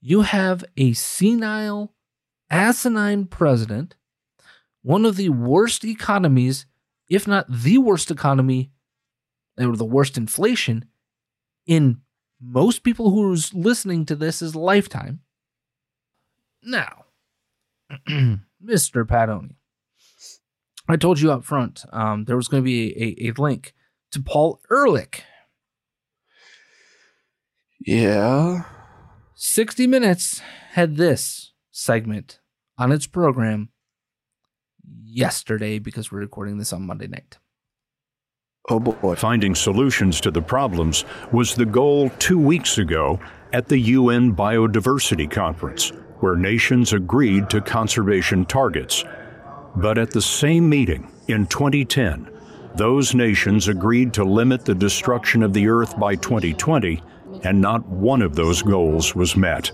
[0.00, 1.92] You have a senile,
[2.52, 3.96] asinine president,
[4.82, 6.66] one of the worst economies,
[7.08, 8.70] if not the worst economy,
[9.58, 10.84] or the worst inflation
[11.66, 12.00] in
[12.40, 15.20] most people who's listening to this is lifetime.
[16.62, 17.04] Now,
[18.08, 19.04] Mr.
[19.04, 19.56] Padoni,
[20.88, 23.74] I told you up front um, there was going to be a, a link
[24.10, 25.24] to Paul Ehrlich.
[27.80, 28.64] Yeah.
[29.34, 30.40] 60 Minutes
[30.72, 32.38] had this segment
[32.78, 33.70] on its program
[35.04, 37.38] yesterday because we're recording this on Monday night.
[38.70, 39.16] Oh boy.
[39.16, 43.18] Finding solutions to the problems was the goal two weeks ago
[43.52, 49.04] at the UN Biodiversity Conference, where nations agreed to conservation targets.
[49.74, 52.30] But at the same meeting in 2010,
[52.76, 57.02] those nations agreed to limit the destruction of the Earth by 2020,
[57.42, 59.72] and not one of those goals was met.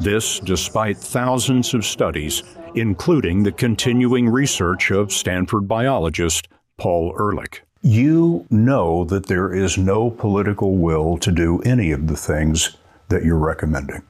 [0.00, 2.42] This despite thousands of studies,
[2.74, 7.62] including the continuing research of Stanford biologist Paul Ehrlich.
[7.82, 12.76] You know that there is no political will to do any of the things
[13.08, 14.02] that you're recommending.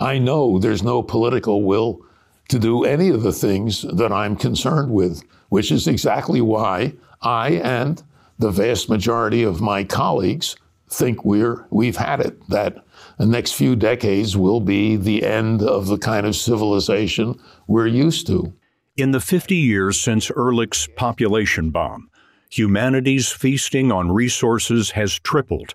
[0.00, 2.00] I know there's no political will
[2.48, 7.52] to do any of the things that I'm concerned with, which is exactly why I
[7.52, 8.02] and
[8.38, 10.56] the vast majority of my colleagues
[10.88, 12.48] think we're we've had it.
[12.48, 12.84] That
[13.18, 18.26] the next few decades will be the end of the kind of civilization we're used
[18.26, 18.52] to.
[18.96, 22.08] In the 50 years since Ehrlich's population bomb,
[22.50, 25.74] humanity's feasting on resources has tripled.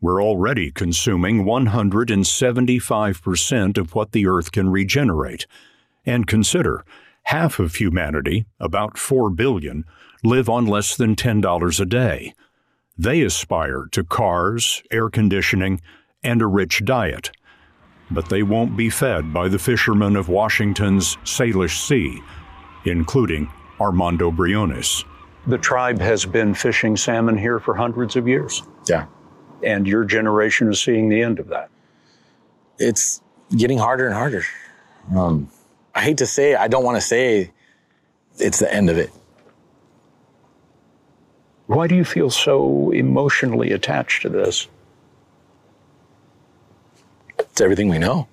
[0.00, 5.46] We're already consuming 175% of what the Earth can regenerate.
[6.04, 6.84] And consider,
[7.24, 9.84] half of humanity, about 4 billion,
[10.22, 12.34] live on less than $10 a day.
[12.98, 15.82] They aspire to cars, air conditioning,
[16.26, 17.30] and a rich diet.
[18.10, 22.20] But they won't be fed by the fishermen of Washington's Salish Sea,
[22.84, 23.50] including
[23.80, 25.04] Armando Briones.
[25.46, 28.64] The tribe has been fishing salmon here for hundreds of years.
[28.88, 29.06] Yeah.
[29.62, 31.70] And your generation is seeing the end of that.
[32.78, 33.22] It's
[33.56, 34.42] getting harder and harder.
[35.14, 35.48] Um,
[35.94, 37.52] I hate to say, I don't want to say
[38.38, 39.10] it's the end of it.
[41.66, 44.68] Why do you feel so emotionally attached to this?
[47.56, 48.28] It's everything we know.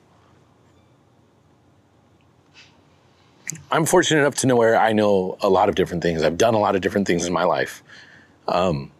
[3.71, 6.23] I'm fortunate enough to know where I know a lot of different things.
[6.23, 7.83] I've done a lot of different things in my life.
[8.49, 8.91] Um,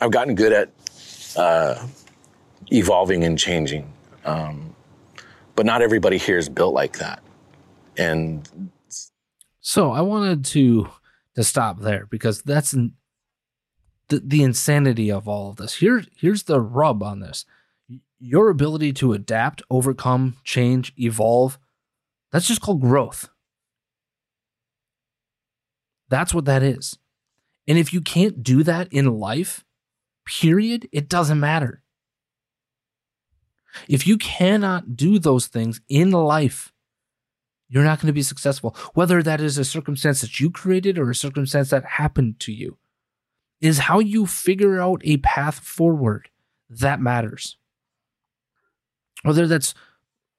[0.00, 0.70] I've gotten good at
[1.36, 1.86] uh,
[2.72, 3.92] evolving and changing.
[4.24, 4.74] Um,
[5.54, 7.22] but not everybody here is built like that.
[7.96, 8.72] And
[9.60, 10.88] So I wanted to
[11.36, 12.94] to stop there because that's an,
[14.12, 15.74] the the insanity of all of this.
[15.74, 17.44] Here here's the rub on this.
[18.20, 21.58] Your ability to adapt, overcome, change, evolve,
[22.30, 23.28] that's just called growth.
[26.08, 26.98] That's what that is.
[27.66, 29.64] And if you can't do that in life,
[30.26, 31.82] period, it doesn't matter.
[33.88, 36.72] If you cannot do those things in life,
[37.68, 38.76] you're not going to be successful.
[38.94, 42.76] Whether that is a circumstance that you created or a circumstance that happened to you,
[43.62, 46.28] is how you figure out a path forward
[46.68, 47.56] that matters.
[49.22, 49.72] Whether that's,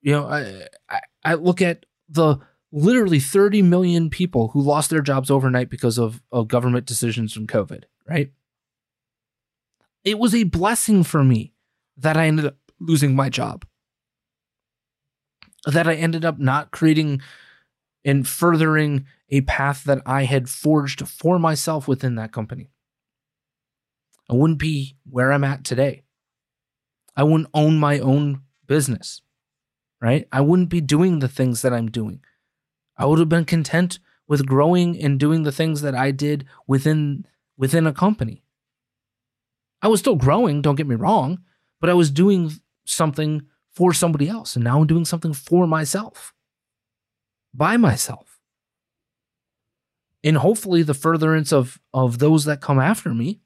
[0.02, 2.38] you know, I, I, I look at the
[2.74, 7.48] literally 30 million people who lost their jobs overnight because of, of government decisions from
[7.48, 8.32] COVID, right?
[10.04, 11.54] It was a blessing for me
[11.96, 13.66] that I ended up losing my job.
[15.66, 17.22] That I ended up not creating
[18.04, 22.73] and furthering a path that I had forged for myself within that company.
[24.30, 26.04] I wouldn't be where I'm at today.
[27.16, 29.22] I wouldn't own my own business,
[30.02, 30.28] right?
[30.32, 32.22] I wouldn't be doing the things that I'm doing.
[32.98, 37.26] I would have been content with growing and doing the things that I did within
[37.58, 38.44] within a company.
[39.82, 41.40] I was still growing, don't get me wrong,
[41.80, 42.52] but I was doing
[42.86, 43.44] something
[43.74, 44.56] for somebody else.
[44.56, 46.34] And now I'm doing something for myself,
[47.54, 48.40] by myself.
[50.24, 53.42] And hopefully, the furtherance of, of those that come after me.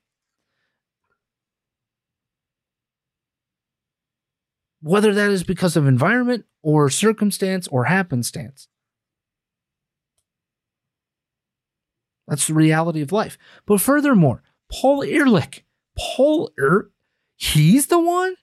[4.82, 8.67] Whether that is because of environment or circumstance or happenstance.
[12.28, 13.37] That's the reality of life.
[13.66, 15.66] But furthermore, Paul Ehrlich,
[15.97, 16.91] Paul Er,
[17.37, 18.36] he's the one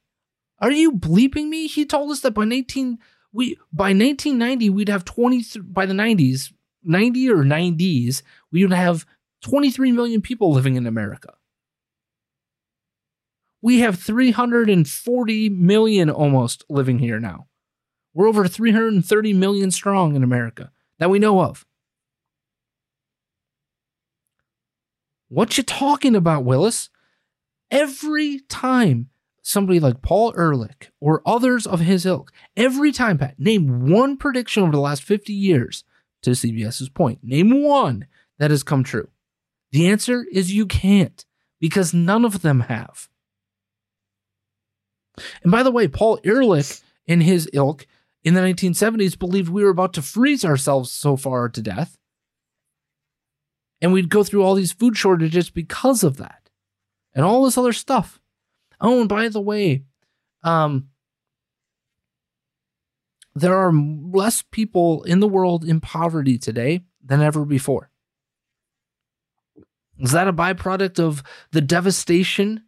[0.65, 1.67] are you bleeping me?
[1.67, 2.99] He told us that by 19
[3.33, 6.53] we by 1990 we'd have 20 by the 90s,
[6.83, 9.05] 90 or 90s, we would have
[9.43, 11.35] 23 million people living in America.
[13.65, 17.47] We have 340 million almost living here now.
[18.13, 21.65] We're over 330 million strong in America that we know of.
[25.29, 26.91] What you talking about, Willis?
[27.71, 29.09] Every time
[29.41, 34.63] somebody like Paul Ehrlich or others of his ilk, every time, Pat, name one prediction
[34.63, 35.85] over the last 50 years,
[36.21, 38.09] to CBS's point, name one
[38.39, 39.09] that has come true.
[39.73, 41.25] The answer is you can't,
[41.61, 43.09] because none of them have.
[45.43, 47.87] And by the way, Paul Ehrlich and his ilk
[48.23, 51.99] in the 1970s believed we were about to freeze ourselves so far to death.
[53.81, 56.49] And we'd go through all these food shortages because of that
[57.15, 58.21] and all this other stuff.
[58.81, 59.85] Oh, and by the way,
[60.43, 60.89] um,
[63.35, 67.91] there are less people in the world in poverty today than ever before.
[69.99, 71.23] Is that a byproduct of
[71.53, 72.65] the devastation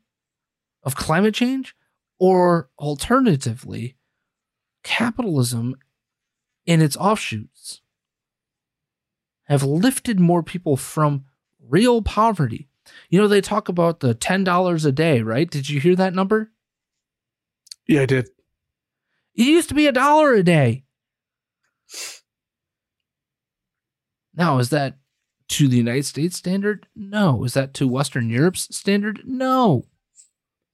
[0.82, 1.75] of climate change?
[2.18, 3.96] Or alternatively,
[4.82, 5.76] capitalism
[6.66, 7.82] and its offshoots
[9.44, 11.24] have lifted more people from
[11.60, 12.68] real poverty
[13.08, 15.50] you know, they talk about the $10 a day, right?
[15.50, 16.50] Did you hear that number?
[17.86, 18.28] Yeah, I did.
[19.34, 20.84] It used to be a dollar a day.
[24.34, 24.98] Now, is that
[25.48, 26.86] to the United States standard?
[26.94, 27.44] No.
[27.44, 29.22] Is that to Western Europe's standard?
[29.24, 29.86] No.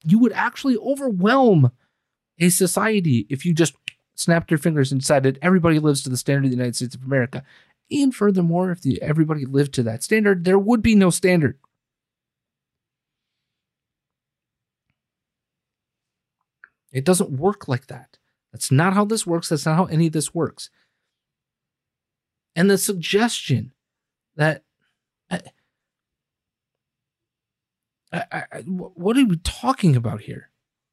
[0.03, 1.71] You would actually overwhelm
[2.39, 3.75] a society if you just
[4.15, 7.03] snapped your fingers and decided everybody lives to the standard of the United States of
[7.03, 7.43] America.
[7.91, 11.57] And furthermore, if the, everybody lived to that standard, there would be no standard.
[16.91, 18.17] It doesn't work like that.
[18.51, 19.49] That's not how this works.
[19.49, 20.69] That's not how any of this works.
[22.55, 23.73] And the suggestion
[24.35, 24.63] that
[28.13, 30.49] I, I, what are we talking about here?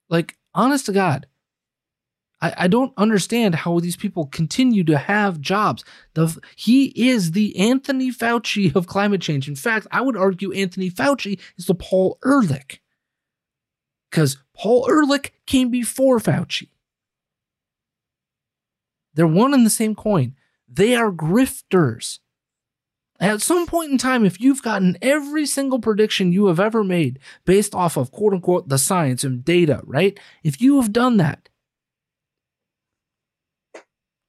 [0.08, 1.26] Like, honest to God,
[2.40, 5.84] I, I don't understand how these people continue to have jobs.
[6.14, 9.48] The he is the Anthony Fauci of climate change.
[9.48, 12.80] In fact, I would argue Anthony Fauci is the Paul Ehrlich,
[14.10, 16.68] because Paul Ehrlich came before Fauci.
[19.12, 20.36] They're one and the same coin.
[20.66, 22.20] They are grifters.
[23.20, 27.18] At some point in time, if you've gotten every single prediction you have ever made
[27.44, 30.18] based off of quote unquote the science and data, right?
[30.42, 31.50] If you have done that,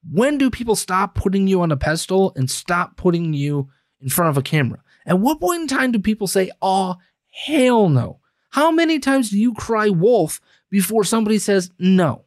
[0.09, 3.69] when do people stop putting you on a pedestal and stop putting you
[4.01, 4.83] in front of a camera?
[5.05, 6.95] At what point in time do people say, oh,
[7.31, 8.19] hell no?
[8.49, 12.25] How many times do you cry wolf before somebody says no?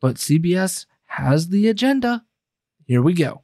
[0.00, 2.24] But CBS has the agenda.
[2.90, 3.42] Here we go.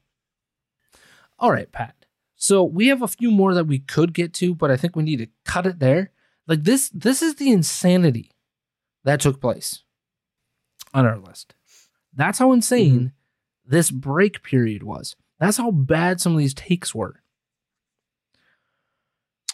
[1.38, 1.94] All right, Pat.
[2.34, 5.04] So we have a few more that we could get to, but I think we
[5.04, 6.10] need to cut it there.
[6.48, 8.32] Like this, this is the insanity
[9.04, 9.84] that took place
[10.92, 11.54] on our list.
[12.12, 13.70] That's how insane mm-hmm.
[13.70, 15.14] this break period was.
[15.38, 17.22] That's how bad some of these takes were.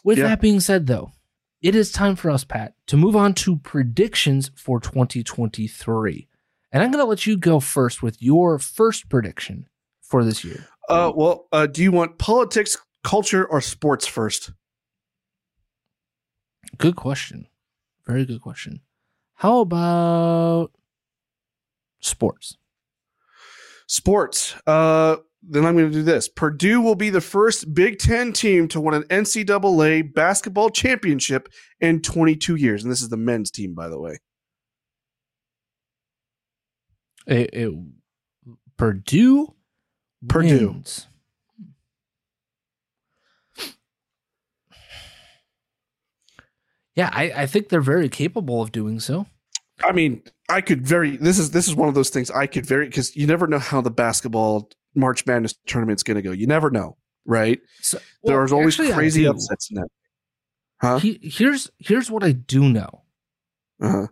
[0.03, 0.29] With yeah.
[0.29, 1.13] that being said, though,
[1.61, 6.29] it is time for us, Pat, to move on to predictions for 2023.
[6.73, 9.69] And I'm going to let you go first with your first prediction
[10.13, 10.69] for this year.
[10.91, 14.53] Uh, well, uh, do you want politics, culture, or sports first?
[16.77, 17.47] Good question.
[18.07, 18.81] Very good question.
[19.37, 20.71] How about
[22.01, 22.59] sports?
[23.87, 24.55] Sports.
[24.67, 26.29] Uh, then I'm going to do this.
[26.29, 31.49] Purdue will be the first Big Ten team to win an NCAA basketball championship
[31.81, 32.83] in 22 years.
[32.83, 34.19] And this is the men's team, by the way.
[37.27, 37.75] It, it,
[38.77, 39.55] Purdue,
[40.29, 40.71] Purdue.
[40.73, 41.07] Wins.
[46.95, 49.27] Yeah, I, I think they're very capable of doing so.
[49.83, 51.17] I mean, I could very.
[51.17, 53.59] This is this is one of those things I could very because you never know
[53.59, 56.33] how the basketball March Madness tournament's going to go.
[56.33, 57.59] You never know, right?
[57.81, 59.89] So, well, There's always crazy upsets in that.
[60.81, 60.99] Huh?
[60.99, 63.03] He, here's here's what I do know.
[63.81, 64.07] Uh-huh.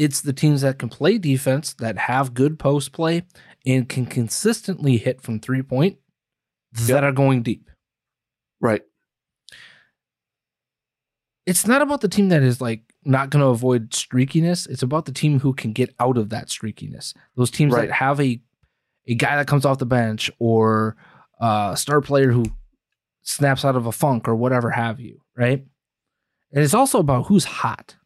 [0.00, 3.24] It's the teams that can play defense, that have good post play,
[3.66, 5.98] and can consistently hit from three point
[6.78, 6.86] yep.
[6.86, 7.68] that are going deep.
[8.62, 8.80] Right.
[11.44, 14.66] It's not about the team that is like not going to avoid streakiness.
[14.70, 17.12] It's about the team who can get out of that streakiness.
[17.36, 17.88] Those teams right.
[17.88, 18.40] that have a
[19.06, 20.96] a guy that comes off the bench or
[21.42, 22.46] a star player who
[23.20, 25.62] snaps out of a funk or whatever have you, right?
[26.52, 27.96] And it's also about who's hot.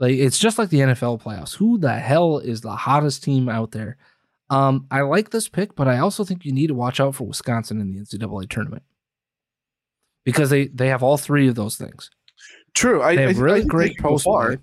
[0.00, 1.54] Like it's just like the NFL playoffs.
[1.54, 3.98] Who the hell is the hottest team out there?
[4.48, 7.26] Um, I like this pick, but I also think you need to watch out for
[7.26, 8.82] Wisconsin in the NCAA tournament
[10.24, 12.10] because they they have all three of those things.
[12.74, 14.56] True, I, they have really I great post play.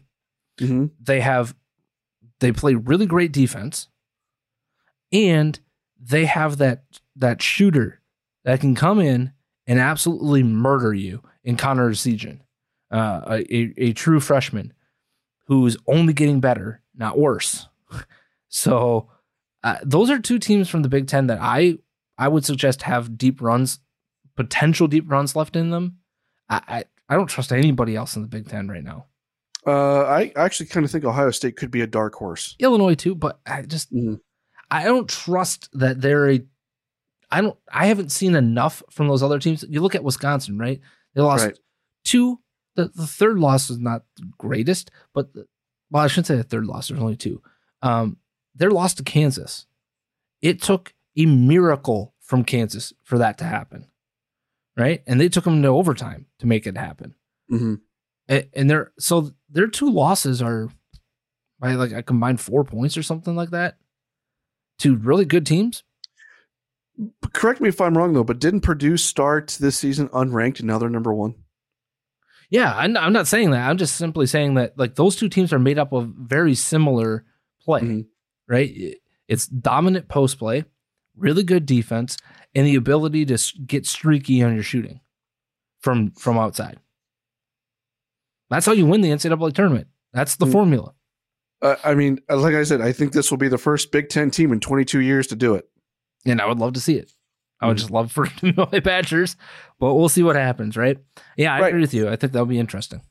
[0.60, 0.86] Mm-hmm.
[1.02, 1.56] They have
[2.40, 3.88] they play really great defense,
[5.14, 5.60] and
[6.02, 6.84] they have that
[7.16, 8.02] that shooter
[8.44, 9.34] that can come in
[9.68, 12.40] and absolutely murder you in Connor Essegian,
[12.90, 14.74] uh, a, a true freshman
[15.48, 17.68] who's only getting better, not worse.
[18.50, 19.10] so
[19.64, 21.78] uh, those are two teams from the Big Ten that I
[22.18, 23.80] I would suggest have deep runs,
[24.36, 25.98] potential deep runs left in them.
[26.50, 29.06] I I, I don't trust anybody else in the Big Ten right now.
[29.66, 32.56] Uh, I actually kind of think Ohio State could be a dark horse.
[32.60, 34.16] Illinois too, but I just mm-hmm.
[34.70, 36.42] I don't trust that they're a.
[37.32, 37.58] I don't.
[37.72, 39.66] I haven't seen enough from those other teams.
[39.68, 40.80] You look at Wisconsin, right?
[41.16, 41.60] They lost right.
[42.06, 42.40] two
[42.78, 45.48] the, the third loss is not the greatest, but the,
[45.90, 46.88] well, I shouldn't say the third loss.
[46.88, 47.42] There's only two.
[47.82, 48.18] Um,
[48.56, 49.66] their loss to Kansas.
[50.42, 53.88] It took a miracle from Kansas for that to happen,
[54.78, 55.02] right?
[55.08, 57.16] And they took them to overtime to make it happen.
[57.52, 57.76] Mm-hmm.
[58.28, 60.70] And, and their so their two losses are
[61.60, 63.78] by like a combined four points or something like that
[64.80, 65.84] to really good teams.
[67.34, 70.78] Correct me if I'm wrong though, but didn't Purdue start this season unranked and now
[70.78, 71.36] they're number one?
[72.50, 73.70] Yeah, I'm, I'm not saying that.
[73.70, 77.26] I'm just simply saying that like those two teams are made up of very similar
[77.62, 78.06] play, Mhm.
[78.48, 78.96] right?
[79.28, 80.64] It's dominant post play,
[81.18, 82.18] really good defense,
[82.56, 85.02] and the ability to get streaky on your shooting
[85.82, 86.80] from from outside.
[88.50, 89.88] That's how you win the NCAA tournament.
[90.14, 90.52] That's the Mm.
[90.54, 90.94] formula.
[91.62, 94.10] Uh, I mean, uh, like I said, I think this will be the first Big
[94.10, 95.68] Ten team in 22 years to do it.
[96.26, 97.14] and I would love to see it.
[97.60, 97.80] I would Mhm.
[97.80, 99.36] just love for it to be my Badgers,
[99.80, 100.98] but we'll see what happens, right?
[101.38, 101.68] Yeah, I Right.
[101.70, 102.08] agree with you.
[102.10, 103.02] I think that'll be interesting.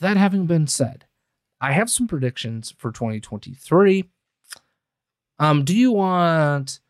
[0.00, 1.04] That having been said,
[1.60, 4.04] I have some predictions for 2023.
[5.38, 6.80] Um, do you want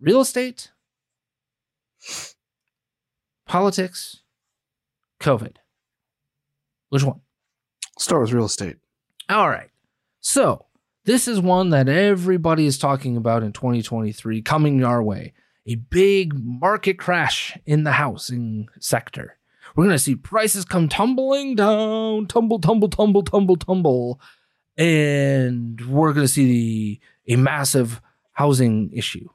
[0.00, 0.70] real estate,
[3.46, 4.22] politics,
[5.20, 5.56] COVID?
[6.88, 7.20] Which one?
[7.98, 8.76] Start with real estate.
[9.28, 9.70] All right.
[10.20, 10.66] So,
[11.04, 15.32] this is one that everybody is talking about in 2023 coming our way.
[15.66, 19.38] A big market crash in the housing sector.
[19.74, 24.20] We're going to see prices come tumbling down, tumble, tumble, tumble, tumble, tumble.
[24.76, 28.00] And we're going to see a massive
[28.32, 29.28] housing issue.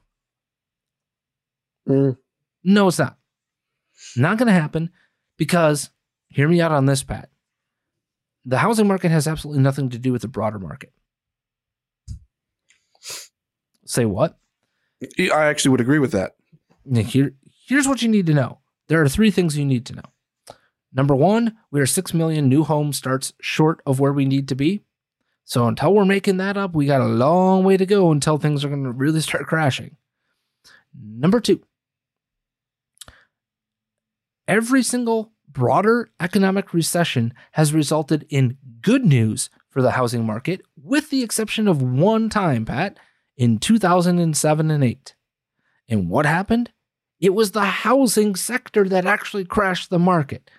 [1.88, 2.16] Mm.
[2.62, 3.18] No, it's not.
[4.16, 4.90] Not going to happen
[5.36, 5.90] because,
[6.28, 7.28] hear me out on this, Pat.
[8.44, 10.92] The housing market has absolutely nothing to do with the broader market.
[13.84, 14.38] Say what?
[15.02, 16.36] I actually would agree with that.
[16.84, 17.32] Now, Here,
[17.66, 18.58] here's what you need to know.
[18.88, 20.56] There are three things you need to know.
[20.92, 24.56] Number one, we are 6 million new home starts short of where we need to
[24.56, 24.82] be.
[25.44, 28.64] So until we're making that up, we got a long way to go until things
[28.64, 29.96] are going to really start crashing.
[30.94, 31.60] Number two,
[34.48, 41.10] every single broader economic recession has resulted in good news for the housing market, with
[41.10, 42.98] the exception of one time, Pat,
[43.40, 45.14] in 2007 and 8.
[45.88, 46.70] And what happened?
[47.18, 50.50] It was the housing sector that actually crashed the market.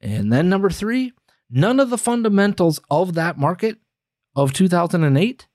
[0.00, 1.12] And then number three,
[1.50, 3.76] none of the fundamentals of that market
[4.34, 5.46] of 2008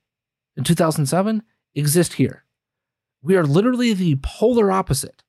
[0.56, 1.42] and 2007
[1.74, 2.44] exist here.
[3.24, 5.24] We are literally the polar opposite.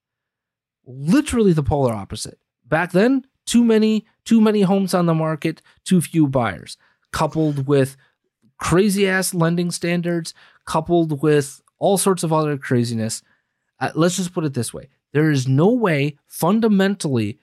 [0.85, 2.39] Literally the polar opposite.
[2.67, 6.77] Back then, too many, too many homes on the market, too few buyers,
[7.13, 7.97] coupled with
[8.59, 10.35] crazy ass lending standards,
[10.71, 13.23] coupled with all sorts of other craziness.
[13.81, 14.89] Uh, let's just put it this way.
[15.13, 17.39] There is no way fundamentally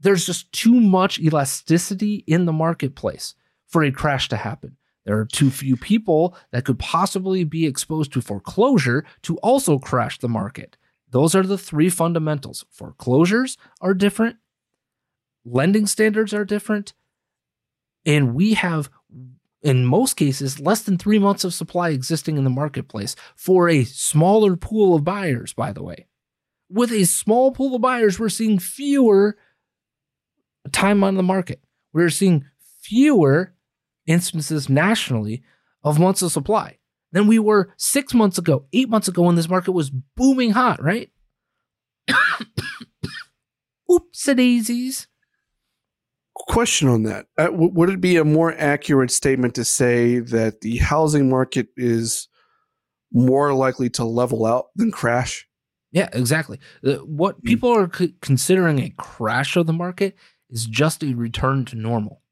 [0.00, 3.34] there's just too much elasticity in the marketplace
[3.66, 4.76] for a crash to happen.
[5.04, 10.18] There are too few people that could possibly be exposed to foreclosure to also crash
[10.18, 10.76] the market.
[11.10, 12.64] Those are the three fundamentals.
[12.70, 14.36] Foreclosures are different.
[15.44, 16.94] Lending standards are different.
[18.06, 18.90] And we have
[19.62, 23.84] in most cases, less than three months of supply existing in the marketplace for a
[23.84, 26.06] smaller pool of buyers, by the way.
[26.70, 29.36] With a small pool of buyers, we're seeing fewer
[30.72, 31.60] time on the market.
[31.92, 32.46] We're seeing
[32.80, 33.54] fewer
[34.06, 35.42] instances nationally
[35.82, 36.78] of months of supply
[37.12, 40.82] than we were six months ago, eight months ago when this market was booming hot,
[40.82, 41.10] right?
[43.92, 45.08] Oops, daisies.
[46.48, 47.26] Question on that.
[47.38, 51.68] Uh, w- would it be a more accurate statement to say that the housing market
[51.76, 52.28] is
[53.12, 55.46] more likely to level out than crash?
[55.92, 56.60] Yeah, exactly.
[56.82, 60.16] What people are c- considering a crash of the market
[60.48, 62.22] is just a return to normal.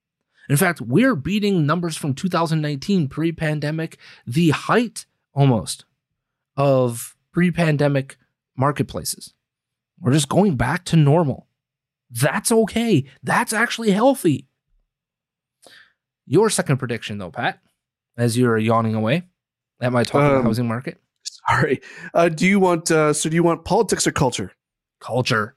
[0.49, 5.85] In fact, we're beating numbers from 2019 pre pandemic, the height almost
[6.57, 8.17] of pre pandemic
[8.57, 9.35] marketplaces.
[10.01, 11.48] We're just going back to normal.
[12.11, 13.05] That's okay.
[13.23, 14.47] That's actually healthy.
[16.27, 17.61] Your second prediction, though, Pat,
[18.17, 19.25] as you're yawning away
[19.81, 21.01] at my talk about Um, housing market
[21.49, 21.81] Sorry.
[22.15, 22.91] Uh, do you want?
[22.91, 24.53] Uh, so, do you want politics or culture?
[25.01, 25.55] culture.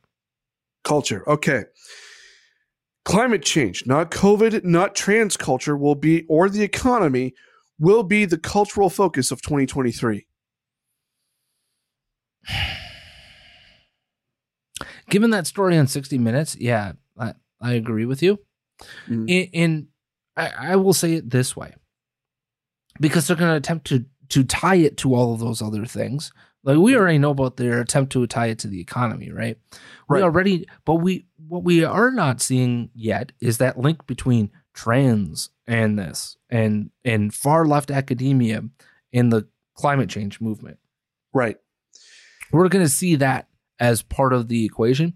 [0.84, 1.28] Culture.
[1.28, 1.64] Okay.
[3.04, 7.34] Climate change, not COVID, not trans culture, will be, or the economy,
[7.80, 10.28] will be the cultural focus of 2023.
[15.12, 18.40] given that story on 60 minutes yeah i, I agree with you
[19.08, 19.30] Mhm.
[19.30, 19.88] in, in
[20.36, 21.76] I, I will say it this way
[23.00, 26.32] because they're going to attempt to to tie it to all of those other things
[26.64, 29.58] like we already know about their attempt to tie it to the economy right
[30.10, 30.24] we Right.
[30.24, 36.00] already but we what we are not seeing yet is that link between trans and
[36.00, 38.64] this and and far left academia
[39.14, 40.78] and the climate change movement
[41.34, 41.58] Right.
[42.52, 43.48] we're going to see that
[43.82, 45.14] as part of the equation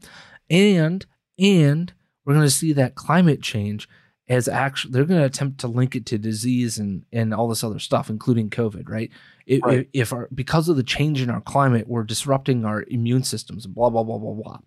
[0.50, 1.06] and
[1.40, 1.94] and
[2.26, 3.88] we're going to see that climate change
[4.28, 7.64] as actually they're going to attempt to link it to disease and and all this
[7.64, 9.10] other stuff including covid right
[9.46, 9.88] if, Right.
[9.94, 13.74] if our because of the change in our climate we're disrupting our immune systems and
[13.76, 14.58] blah blah blah blah blah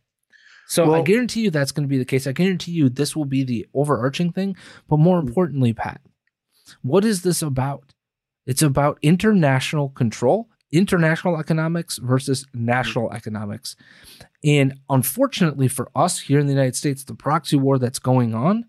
[0.69, 2.27] So I guarantee you that's going to be the case.
[2.27, 4.55] I guarantee you this will be the overarching thing.
[4.89, 5.29] But more Mm.
[5.29, 6.01] importantly, Pat,
[6.83, 7.95] what is this about?
[8.47, 13.74] It's about international control, international economics versus national economics.
[14.45, 18.66] And unfortunately for us here in the United States, the proxy war that's going on,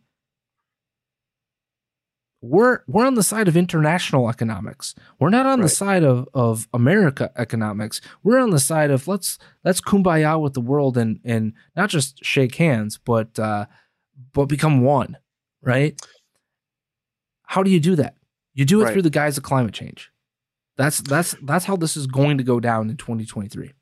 [2.41, 4.95] we're we're on the side of international economics.
[5.19, 7.99] We're not on the side of, of America economics.
[8.23, 12.23] We're on the side of let's let's kumbaya with the world and and not just
[12.23, 13.65] shake hands, but uh,
[14.31, 15.17] but become one,
[15.61, 15.99] right?
[17.43, 18.15] How do you do that?
[18.53, 18.93] You do it Right.
[18.93, 20.09] through the guise of climate change.
[20.79, 23.73] That's that's that's how this is going to go down in 2023.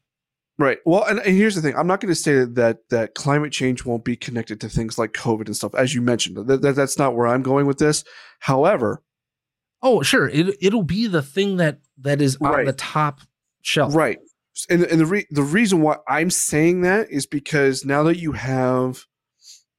[0.57, 0.79] Right.
[0.83, 3.85] Well, and, and here's the thing: I'm not going to say that that climate change
[3.85, 6.47] won't be connected to things like COVID and stuff, as you mentioned.
[6.47, 8.03] That, that, that's not where I'm going with this.
[8.39, 9.03] However,
[9.83, 10.27] Oh, sure.
[10.27, 12.65] It it'll be the thing that that is on Right.
[12.65, 13.21] the top
[13.61, 13.93] shelf.
[13.93, 14.17] right,
[14.67, 18.31] and and the re- the reason why I'm saying that is because now that you
[18.31, 19.03] have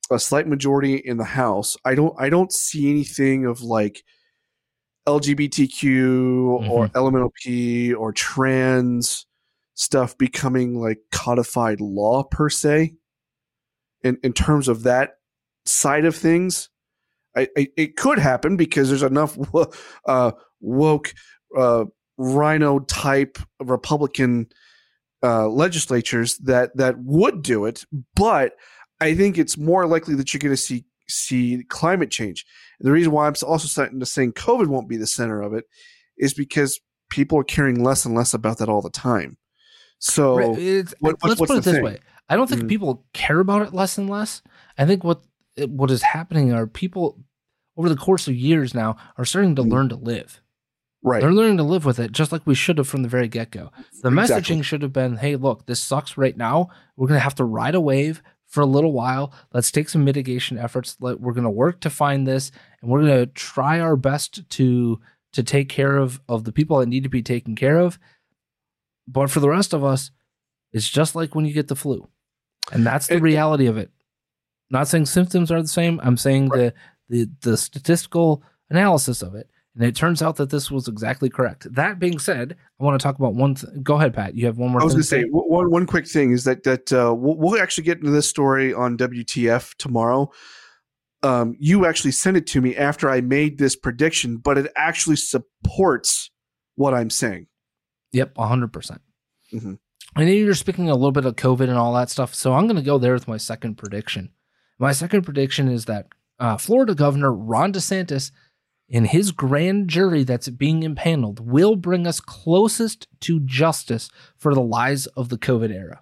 [0.09, 4.05] a slight majority in the House, I don't I don't see anything of like
[5.09, 9.27] LGBTQ or LMNOP or trans
[9.73, 12.95] stuff becoming like codified law per se.
[14.05, 15.13] In in terms of that
[15.65, 16.69] side of things,
[17.35, 19.39] I, I it could happen because there's enough
[20.07, 21.15] uh, woke
[21.57, 21.87] uh,
[22.19, 24.49] RINO type Republican
[25.23, 28.53] uh, legislatures that that would do it, but
[29.01, 32.45] I think it's more likely that you're going to see see climate change.
[32.81, 35.65] The reason why I'm also starting to saying COVID won't be the center of it
[36.17, 36.81] is because
[37.11, 39.37] people are caring less and less about that all the time.
[39.99, 41.83] So Right, what- let's put it this thing?
[41.85, 41.99] way:
[42.29, 42.69] I don't think Mhm.
[42.69, 44.43] people care about it less and less.
[44.77, 45.23] I think what
[45.71, 47.19] what is happening are people
[47.77, 50.41] over the course of years now are starting to learn to live.
[51.03, 53.27] Right, They're learning to live with it, just like we should have from the very
[53.29, 53.71] get go.
[54.03, 56.69] The messaging should have been, "Hey, look, this sucks right now.
[56.97, 59.33] We're gonna have to ride a wave for a little while.
[59.53, 60.97] Let's take some mitigation efforts.
[61.01, 62.51] Let, we're gonna work to find this,
[62.81, 65.01] and we're gonna try our best to
[65.33, 67.99] to take care of of the people that need to be taken care of.
[69.07, 70.11] But for the rest of us,
[70.73, 72.09] it's just like when you get the flu,
[72.73, 73.91] and that's the And- reality of it.
[74.71, 75.99] Not saying symptoms are the same.
[76.03, 76.75] I'm saying the
[77.09, 79.49] the the statistical analysis of it.
[79.79, 81.73] And it turns out that this was exactly correct.
[81.73, 83.55] That being said, I want to talk about one.
[83.55, 84.35] Th- Go ahead, Pat.
[84.35, 84.81] You have one more.
[84.81, 87.63] I was going to say one one quick thing is that that uh, we'll, we'll
[87.63, 90.33] actually get into this story on WTF tomorrow.
[91.23, 95.17] Um, you actually sent it to me after I made this prediction, but it actually
[95.17, 96.31] supports
[96.75, 97.47] what I'm saying.
[98.13, 98.73] Yep, 100%.
[98.73, 99.01] percent
[99.53, 99.79] Mhm.
[100.17, 102.35] I know you're speaking a little bit of COVID and all that stuff.
[102.35, 104.31] So I'm going to go there with my second prediction.
[104.79, 106.07] My second prediction is that
[106.41, 108.31] uh, Florida Governor Ron DeSantis
[108.91, 114.63] and his grand jury that's being impaneled will bring us closest to justice for the
[114.63, 116.01] lies of the COVID era.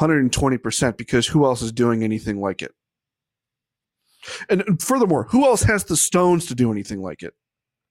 [0.00, 2.72] 120% because who else is doing anything like it?
[4.48, 7.34] And, furthermore, who else has the stones to do anything like it?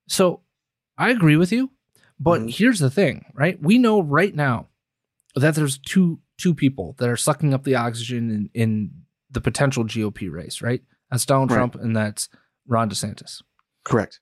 [0.08, 0.42] So
[0.98, 1.72] I agree with you,
[2.20, 2.56] but Mhm.
[2.58, 3.62] here's the thing, right?
[3.62, 4.70] We know right now
[5.36, 8.92] that there's two two people that are sucking up the oxygen in, in
[9.30, 10.84] the potential GOP race, right?
[11.12, 11.58] That's Donald Right.
[11.58, 12.28] Trump and that's
[12.68, 13.44] Ron DeSantis.
[13.84, 14.20] Correct.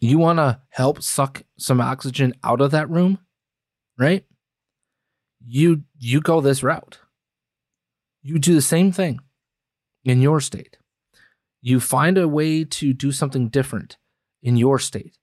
[0.00, 3.18] You want to help suck some oxygen out of that room,
[3.98, 4.24] right?
[5.46, 6.98] You you go this route.
[8.22, 9.20] You do the same thing
[10.04, 10.76] in your state.
[11.60, 13.96] You find a way to do something different
[14.42, 15.16] in your state.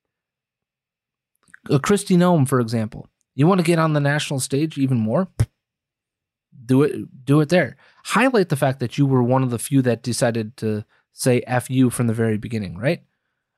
[1.69, 3.09] A Kristi Noem, for example.
[3.35, 5.27] You want to get on the national stage even more?
[6.65, 7.77] Do it do it there.
[8.05, 11.69] Highlight the fact that you were one of the few that decided to say F
[11.69, 13.03] you from the very beginning, right?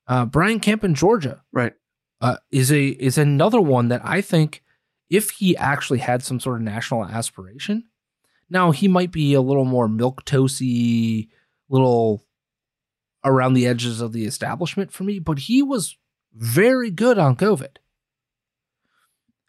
[0.08, 1.74] Uh, Brian Kemp in Georgia Right.
[2.20, 4.64] uh, is a is another one that I think
[5.10, 7.86] if he actually had some sort of national aspiration,
[8.50, 11.30] now he might be a little more milk toasty,
[11.70, 12.26] little
[13.24, 15.98] around the edges of the establishment for me, but he was
[16.34, 17.78] very good on COVID.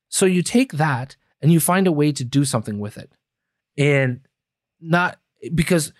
[0.08, 3.12] So you take that and you find a way to do something with it,
[3.78, 4.20] and
[4.80, 5.18] not
[5.54, 5.92] because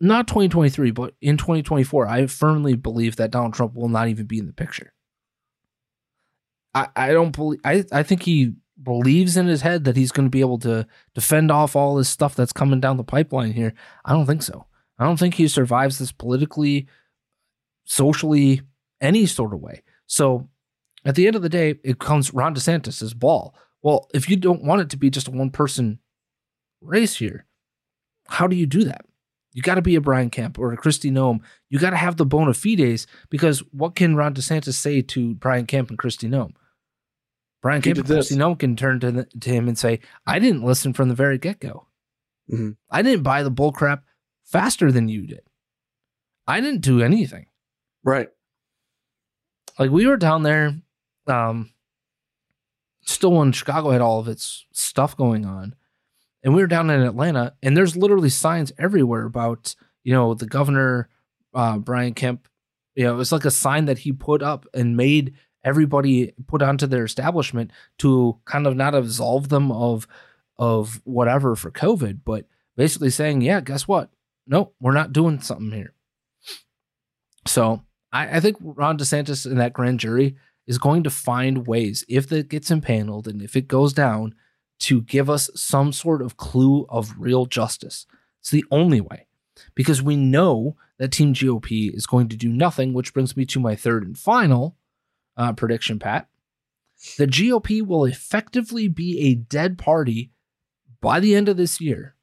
[0.00, 4.38] not 2023, but in 2024, I firmly believe that Donald Trump will not even be
[4.38, 4.92] in the picture.
[6.74, 10.26] I, I don't believe I, I think he believes in his head that he's going
[10.26, 13.74] to be able to defend off all this stuff that's coming down the pipeline here.
[14.04, 14.66] I don't think so.
[14.98, 16.86] I don't think he survives this politically,
[17.84, 18.62] socially,
[19.00, 19.82] any sort of way.
[20.06, 20.48] So
[21.04, 23.54] at the end of the day, it comes Ron DeSantis' ball.
[23.82, 25.98] Well, if you don't want it to be just a one person
[26.80, 27.46] race here,
[28.28, 29.04] how do you do that?
[29.52, 31.40] You got to be a Brian Kemp or a Kristi Noem.
[31.68, 35.66] You got to have the bona fides because what can Ron DeSantis say to Brian
[35.66, 36.52] Kemp and Kristi Noem?
[37.62, 38.30] Brian Kemp, of this.
[38.30, 41.14] you know, can turn to, the, to him and say, "I didn't listen from the
[41.14, 41.88] very get go.
[42.50, 42.76] Mhm.
[42.90, 44.04] I didn't buy the bull crap
[44.44, 45.42] faster than you did.
[46.46, 47.46] I didn't do anything.
[48.02, 48.28] Right.
[49.78, 50.74] Like we were down there,
[51.26, 51.70] um,
[53.02, 55.74] still when Chicago had all of its stuff going on,
[56.42, 60.46] and we were down in Atlanta, and there's literally signs everywhere about you know the
[60.46, 61.08] governor,
[61.54, 62.48] uh, Brian Kemp.
[62.94, 65.34] You know, it was like a sign that he put up and made
[65.64, 70.06] everybody put onto their establishment to kind of not absolve them of
[70.58, 72.46] of whatever for COVID, but
[72.76, 74.10] basically saying, yeah, guess what?
[74.46, 75.94] No, we're not doing something here.
[77.46, 80.36] So I, I think Ron DeSantis and that grand jury
[80.66, 84.34] is going to find ways, if it gets impaneled and if it goes down,
[84.80, 88.06] to give us some sort of clue of real justice.
[88.40, 89.26] It's the only way.
[89.74, 93.60] Because we know that Team GOP is going to do nothing, which brings me to
[93.60, 94.76] my third and final
[95.36, 96.28] uh, prediction, Pat.
[97.18, 100.32] The GOP will effectively be a dead party
[101.00, 102.14] by the end of this year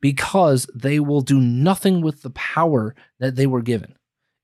[0.00, 3.96] because they will do nothing with the power that they were given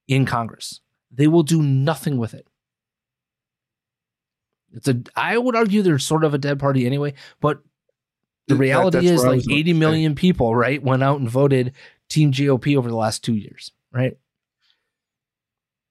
[0.08, 0.80] in Congress.
[1.10, 2.46] They will do nothing with it.
[4.74, 7.62] It's a I would argue they're sort of a dead party anyway, but
[8.48, 9.78] the reality that's is like was about 80 to say.
[9.78, 11.72] million people, right, went out and voted
[12.08, 14.16] Team GOP over the last 2 years, right?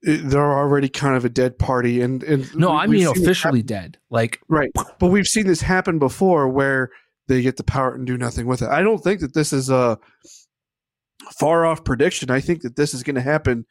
[0.03, 3.99] They're already kind of a dead party, and and No, I mean officially dead.
[4.09, 4.71] Like right.
[4.73, 6.89] But we've seen this happen before, where
[7.27, 8.69] they get the power and do nothing with it.
[8.69, 9.99] I don't think that this is a
[11.39, 12.31] far off prediction.
[12.31, 13.65] I think that this is going to happen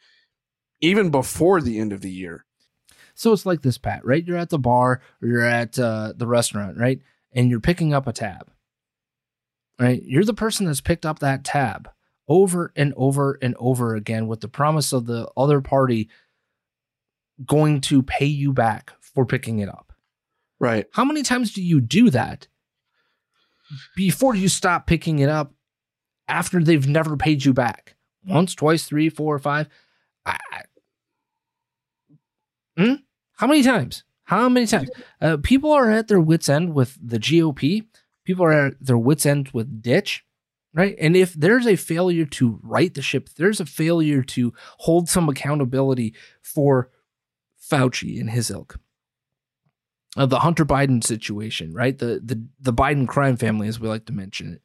[0.81, 2.47] even before the end of the year.
[3.21, 4.27] So it's like this, Pat, right?
[4.27, 7.03] You're at the bar or you're at uh, the restaurant, right?
[7.35, 8.51] And you're picking up a tab,
[9.79, 10.03] right?
[10.03, 11.91] You're the person that's picked up that tab
[12.29, 16.09] over and over and over again with the promise of the other party
[17.45, 19.93] going to pay you back for picking it up.
[20.59, 20.87] Right.
[20.95, 22.49] How many times do you do that
[23.97, 25.53] before you stop picking it up
[26.27, 27.97] after they've never paid you back?
[28.27, 29.69] Once, twice, three, four, five.
[30.25, 30.63] I, I-
[32.79, 32.95] Hmm?
[33.41, 34.05] How many times?
[34.25, 34.91] How many times?
[35.19, 37.87] Uh, people are at their wits' end with the GOP.
[38.23, 40.27] People are at their wits' end with Ditch,
[40.75, 40.95] right?
[41.01, 45.27] And if there's a failure to right the ship, there's a failure to hold some
[45.31, 46.13] accountability
[46.43, 46.91] for
[47.59, 48.79] Fauci and his ilk,
[50.19, 51.97] uh, the Hunter Biden situation, right?
[51.97, 54.61] The the the Biden crime family, as we like to mention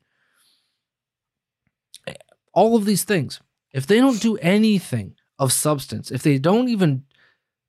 [2.07, 2.18] it.
[2.53, 3.39] All of these things,
[3.72, 7.06] if they don't do anything of substance, if they don't even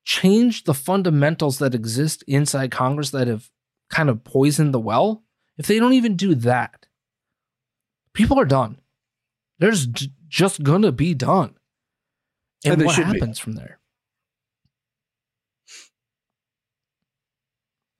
[0.07, 3.49] change the fundamentals that exist inside Congress that have
[3.89, 5.25] kind of poisoned the well,
[5.57, 6.87] if they don't even do that,
[8.13, 8.77] people are done.
[9.59, 11.55] There's j- just gonna be done.
[12.63, 13.19] And, And what should be.
[13.19, 13.79] happens from there?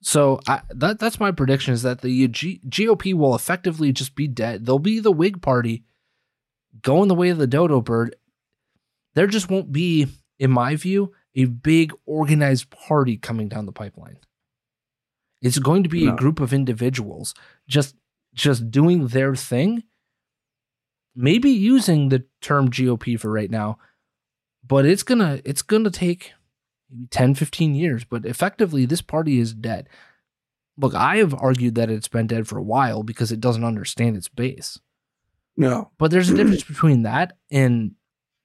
[0.00, 4.14] So I, that that's my prediction is that the uh, G- GOP will effectively just
[4.14, 4.64] be dead.
[4.64, 5.84] They'll be the Whig Party
[6.80, 8.16] going the way of the dodo bird.
[9.14, 10.06] There just won't be,
[10.38, 14.18] in my view, a big organized party coming down the pipeline.
[15.40, 17.34] It's going to be a group of individuals
[17.68, 17.94] just
[18.34, 19.84] just doing their thing.
[21.14, 23.78] Maybe using the term GOP for right now,
[24.66, 26.32] but it's gonna it's gonna take
[26.90, 28.04] maybe 10, 15 years.
[28.04, 29.88] But effectively, this party is dead.
[30.76, 34.16] Look, I have argued that it's been dead for a while because it doesn't understand
[34.16, 34.78] its base.
[35.56, 35.90] No.
[35.98, 37.92] But there's a difference between that and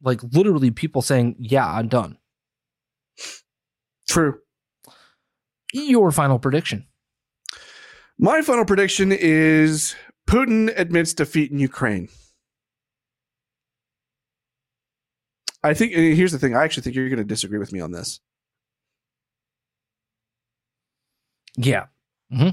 [0.01, 2.18] like literally people saying, "Yeah, I'm done."
[4.07, 4.40] True.
[5.73, 6.85] Your final prediction.
[8.19, 9.95] My final prediction is
[10.27, 12.10] Putin admits defeat in Ukraine.
[15.64, 16.56] I think here's the thing.
[16.56, 18.19] I actually think you're going to disagree with me on this.
[21.56, 21.85] Yeah.
[22.31, 22.49] hmm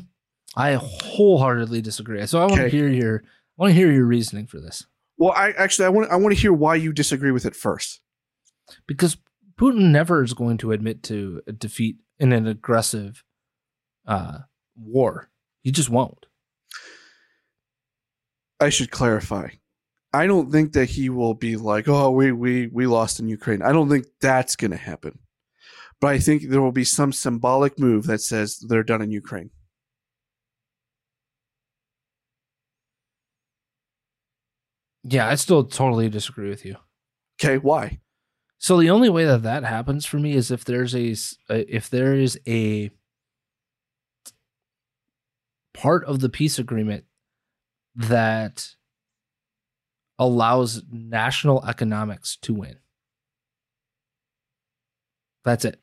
[0.56, 2.26] I wholeheartedly disagree.
[2.26, 2.70] So I want to Okay.
[2.76, 3.22] hear your
[3.58, 4.84] I want to hear your reasoning for this
[5.16, 8.00] Well, I actually I want I want to hear why you disagree with it first.
[8.86, 9.16] because
[9.60, 13.22] Putin never is going to admit to a defeat in an aggressive
[14.06, 14.38] uh,
[14.74, 15.28] war.
[15.62, 16.24] He just won't.
[18.58, 19.48] I should clarify.
[20.14, 23.60] I don't think that he will be like, "Oh, we we we lost in Ukraine."
[23.62, 25.18] I don't think that's going to happen.
[26.00, 29.50] But I think there will be some symbolic move that says they're done in Ukraine.
[35.02, 36.76] Yeah, I still totally disagree with you.
[37.38, 38.00] Okay, why?
[38.60, 41.16] So the only way that that happens for me is if there's a
[41.48, 42.90] if there is a
[45.72, 47.04] part of the peace agreement
[47.96, 48.74] that
[50.18, 52.76] allows national economics to win.
[55.42, 55.80] That's it.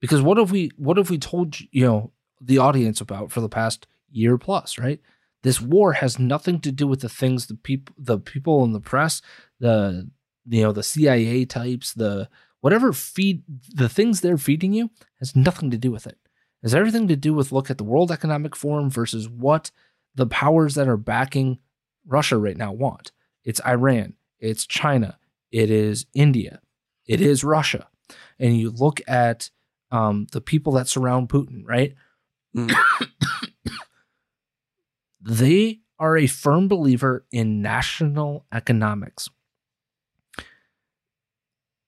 [0.00, 3.48] Because what if we what if we told you know, the audience about for the
[3.48, 5.00] past year plus, right?
[5.44, 8.80] This war has nothing to do with the things the people the people in the
[8.80, 9.22] press,
[9.60, 10.10] the
[10.50, 12.28] you know, the CIA types, the
[12.60, 14.90] whatever feed the things they're feeding you
[15.20, 16.18] has nothing to do with it.
[16.62, 19.70] It has everything to do with look at the World Economic Forum versus what
[20.14, 21.58] the powers that are backing
[22.04, 23.12] Russia right now want.
[23.44, 25.18] It's Iran, it's China,
[25.52, 26.60] it is India,
[27.06, 27.88] it is Russia.
[28.38, 29.50] And you look at
[29.92, 31.94] um, the people that surround Putin, right?
[32.56, 32.74] Mm.
[35.20, 39.30] they are a firm believer in national economics.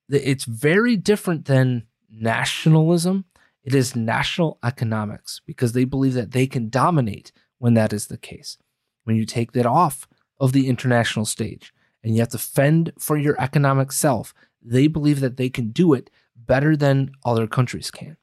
[0.09, 3.25] It's very different than nationalism.
[3.65, 8.19] It is national economics because they believe that they can dominate when that is the
[8.19, 8.59] case.
[9.05, 10.07] When you take that off
[10.41, 11.73] of the international stage
[12.03, 15.93] and you have to fend for your economic self, they believe that they can do
[15.93, 18.17] it better than other countries can.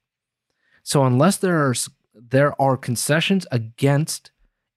[0.84, 1.76] So unless there are
[2.14, 4.32] there are concessions against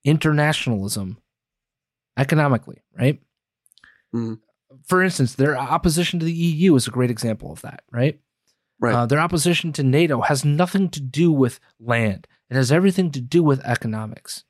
[0.05, 1.19] internationalism
[2.17, 3.21] economically, right?
[4.15, 4.39] Mm.
[4.85, 8.21] For instance, their opposition to the EU is a great example of that, right?
[8.81, 8.95] Right.
[8.95, 12.27] Uh, their opposition to NATO has nothing to do with land.
[12.51, 14.45] It has everything to do with economics.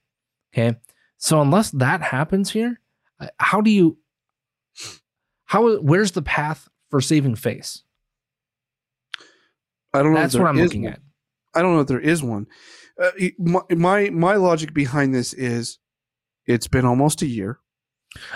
[0.54, 0.78] Okay.
[1.18, 2.80] So unless that happens here,
[3.20, 3.98] uh, how do you
[5.44, 7.82] how where's the path for saving face?
[9.92, 10.20] I don't know.
[10.20, 10.94] That's what I'm looking one.
[10.94, 11.00] at.
[11.54, 12.46] I don't know if there is one.
[13.00, 15.78] Uh, my, my my logic behind this is,
[16.46, 17.58] it's been almost a year.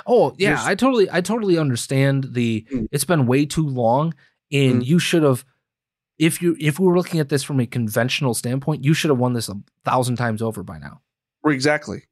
[0.07, 2.89] Oh yeah, There's- I totally I totally understand the Mm.
[2.93, 4.15] it's been way too long
[4.53, 4.87] and Mm.
[4.87, 5.45] you should have
[6.19, 9.19] if you if we were looking at this from a conventional standpoint, you should have
[9.19, 9.55] won this a
[9.85, 11.03] thousand times over by now.
[11.45, 12.05] Exactly.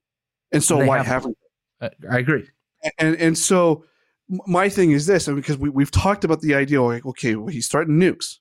[0.52, 1.36] And so They why haven't.
[1.80, 1.94] haven't?
[2.10, 2.48] I, agree.
[2.98, 3.84] And and so
[4.28, 7.48] my thing is this, and because we we've talked about the idea, like okay, well
[7.48, 8.38] he's starting nukes.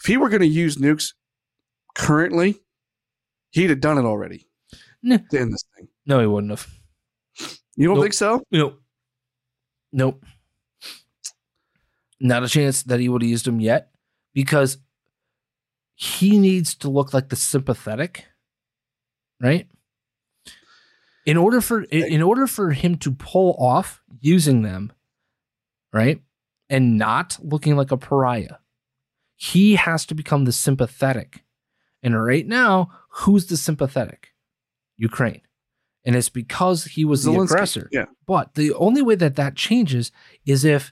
[0.00, 1.14] If he were going to use nukes
[1.94, 2.60] currently,
[3.50, 4.48] he'd have done it already.
[5.02, 5.18] Nah.
[5.30, 5.88] To end this thing.
[6.06, 6.66] No, he wouldn't have.
[7.78, 8.04] You don't Nope.
[8.06, 8.42] think so?
[8.50, 8.82] Nope.
[9.92, 10.24] Nope.
[12.18, 13.92] Not a chance that he would have used him yet
[14.34, 14.78] because
[15.94, 18.26] he needs to look like the sympathetic,
[19.40, 19.68] right?
[21.24, 24.92] In order for in in order for him to pull off using them,
[25.92, 26.20] right?
[26.68, 28.56] And not looking like a pariah,
[29.36, 31.44] he has to become the sympathetic.
[32.02, 34.34] And right now, who's the sympathetic?
[34.96, 35.42] Ukraine.
[36.08, 37.44] And it's because he was the Zelensky.
[37.44, 37.88] aggressor.
[37.92, 38.06] Yeah.
[38.26, 40.10] But the only way that that changes
[40.46, 40.90] is if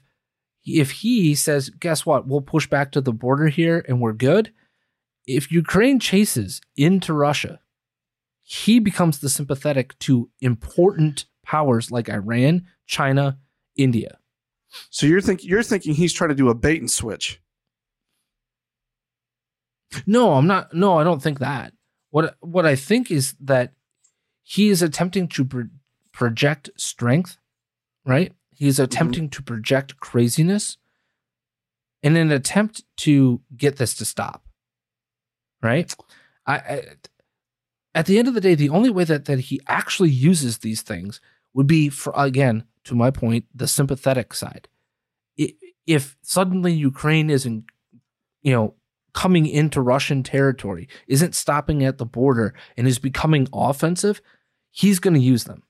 [0.63, 2.27] if he says, "Guess what?
[2.27, 4.53] We'll push back to the border here and we're good."
[5.25, 7.61] If Ukraine chases into Russia,
[8.43, 13.39] he becomes the sympathetic to important powers like Iran, China,
[13.75, 14.19] India.
[14.91, 17.41] So you're thinking you're thinking he's trying to do a bait and switch.
[20.05, 20.75] No, I'm not.
[20.75, 21.73] No, I don't think that.
[22.11, 23.73] What what I think is that
[24.49, 25.67] he is attempting to pro-
[26.13, 27.37] project strength,
[28.05, 28.31] right?
[28.55, 28.85] He's mm-hmm.
[28.85, 30.77] attempting to project craziness
[32.01, 34.45] in an attempt to get this to stop.
[35.61, 35.93] Right?
[36.45, 36.83] I, I
[37.93, 40.81] at the end of the day, the only way that that he actually uses these
[40.81, 41.19] things
[41.53, 44.69] would be for again, to my point, the sympathetic side.
[45.85, 47.65] If suddenly Ukraine isn't,
[48.43, 48.75] you know,
[49.13, 54.21] coming into Russian territory, isn't stopping at the border, and is becoming offensive,
[54.77, 55.63] he's going to use them.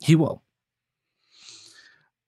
[0.00, 0.42] He will.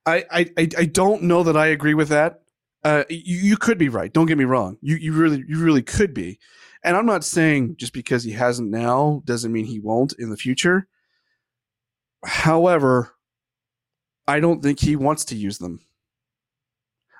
[0.06, 2.42] I, I, I don't know that I agree with that.
[2.84, 4.12] Uh, you, you could be right.
[4.12, 4.78] Don't get me wrong.
[4.80, 6.38] You you really you really could be.
[6.84, 10.36] And I'm not saying just because he hasn't now doesn't mean he won't in the
[10.36, 10.86] future.
[12.24, 13.16] However,
[14.28, 15.80] I don't think he wants to use them.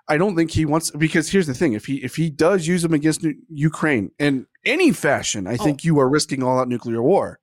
[0.09, 2.83] I don't think he wants because here's the thing: if he if he does use
[2.83, 7.39] them against Ukraine in any fashion, I think you are risking all out nuclear war.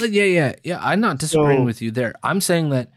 [0.00, 0.78] Yeah, yeah, yeah.
[0.80, 2.14] I'm not disagreeing So- with you there.
[2.22, 2.92] I'm saying that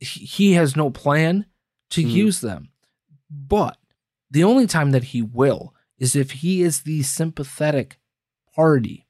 [0.00, 1.46] he has no plan
[1.90, 2.10] to Mhm.
[2.10, 2.70] use them.
[3.30, 3.78] But
[4.30, 8.00] the only time that he will is if he is the sympathetic
[8.54, 9.06] party.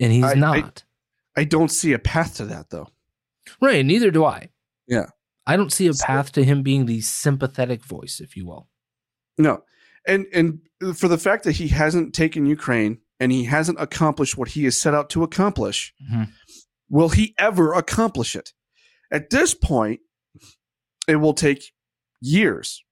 [0.00, 0.84] And he's I- I- not.
[1.36, 2.88] I don't see a path to that though.
[3.60, 4.50] right, neither do I.
[4.88, 5.06] Yeah.
[5.46, 8.68] I don't see a path to him being the sympathetic voice, if you will.
[9.38, 9.62] No.
[10.06, 10.60] And and
[10.96, 14.78] for the fact that he hasn't taken Ukraine and he hasn't accomplished what he has
[14.80, 16.28] set out to accomplish, Mhm.
[16.88, 18.52] will he ever accomplish it?
[19.12, 20.00] At this point,
[21.06, 21.72] it will take
[22.20, 22.82] years.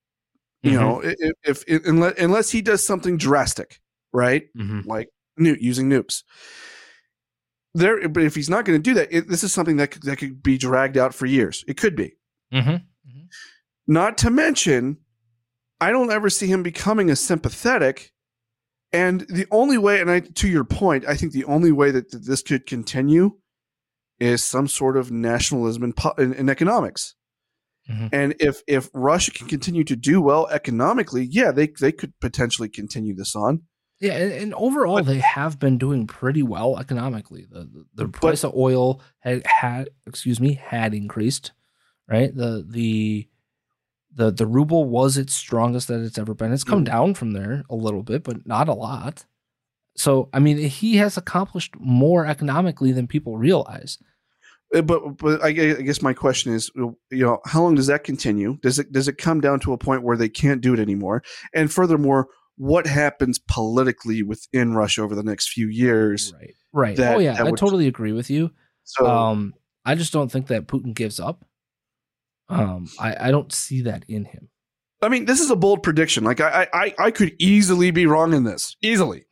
[0.63, 0.81] You Mhm.
[0.81, 1.01] know,
[1.45, 3.81] if, if unless, unless he does something drastic,
[4.13, 4.49] right?
[4.57, 4.85] Mhm.
[4.85, 6.25] Like nu- using nukes.
[7.75, 10.03] There, but if he's not going to do that, it, this is something that could,
[10.03, 11.65] that could be dragged out for years.
[11.69, 12.17] It could be.
[12.53, 12.85] Mm-hmm.
[13.87, 14.97] Not to mention,
[15.81, 18.13] I don't ever see him becoming a sympathetic.
[18.93, 22.11] And the only way, and I, to your point, I think the only way that,
[22.11, 23.37] that this could continue
[24.19, 27.15] is some sort of nationalism in, in, in economics.
[27.89, 28.11] Mhm.
[28.13, 32.69] And if if Russia can continue to do well economically, yeah, they they could potentially
[32.69, 33.63] continue this on.
[34.01, 37.47] Yeah, and, and overall, they have been doing pretty well economically.
[37.51, 37.61] The
[37.95, 41.53] the, the price of oil had, had excuse me had increased,
[42.07, 42.35] right?
[42.35, 43.29] The the
[44.19, 46.53] the the ruble was its strongest that it's ever been.
[46.53, 46.87] It's come Mhm.
[46.87, 49.25] down from there a little bit, but not a lot.
[49.97, 53.99] So I mean, he has accomplished more economically than people realize.
[54.75, 58.59] Uh, But but I guess my question is, you know, how long does that continue?
[58.61, 61.23] Does it does it come down to a point where they can't do it anymore?
[61.55, 66.35] And furthermore, what happens politically within Russia over the next few years?
[66.39, 66.55] Right.
[66.73, 66.97] Right.
[66.97, 68.51] That- oh yeah, I would- totally agree with you.
[68.85, 69.55] So um,
[69.85, 71.45] I just don't think that Putin gives up.
[72.49, 74.49] Um, I, I don't see that in him.
[75.03, 76.25] I mean, this is a bold prediction.
[76.25, 79.27] Like I I I- could easily be wrong in this, easily.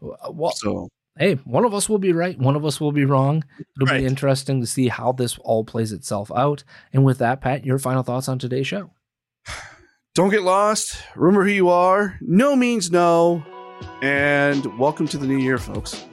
[0.00, 0.88] Well, So
[1.18, 3.42] hey, one of us will be right, one of us will be wrong.
[3.76, 4.00] It'll Right.
[4.00, 6.62] be interesting to see how this all plays itself out.
[6.92, 8.90] And with that, Pat, your final thoughts on today's show.
[10.14, 11.02] don't get lost.
[11.16, 12.16] Remember who you are.
[12.20, 13.42] No means no.
[14.02, 16.04] And welcome to the new year, folks.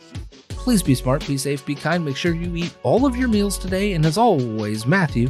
[0.50, 2.04] Please be smart, be safe, be kind.
[2.04, 3.94] Make sure you eat all of your meals today.
[3.94, 5.30] And as always, Matthew,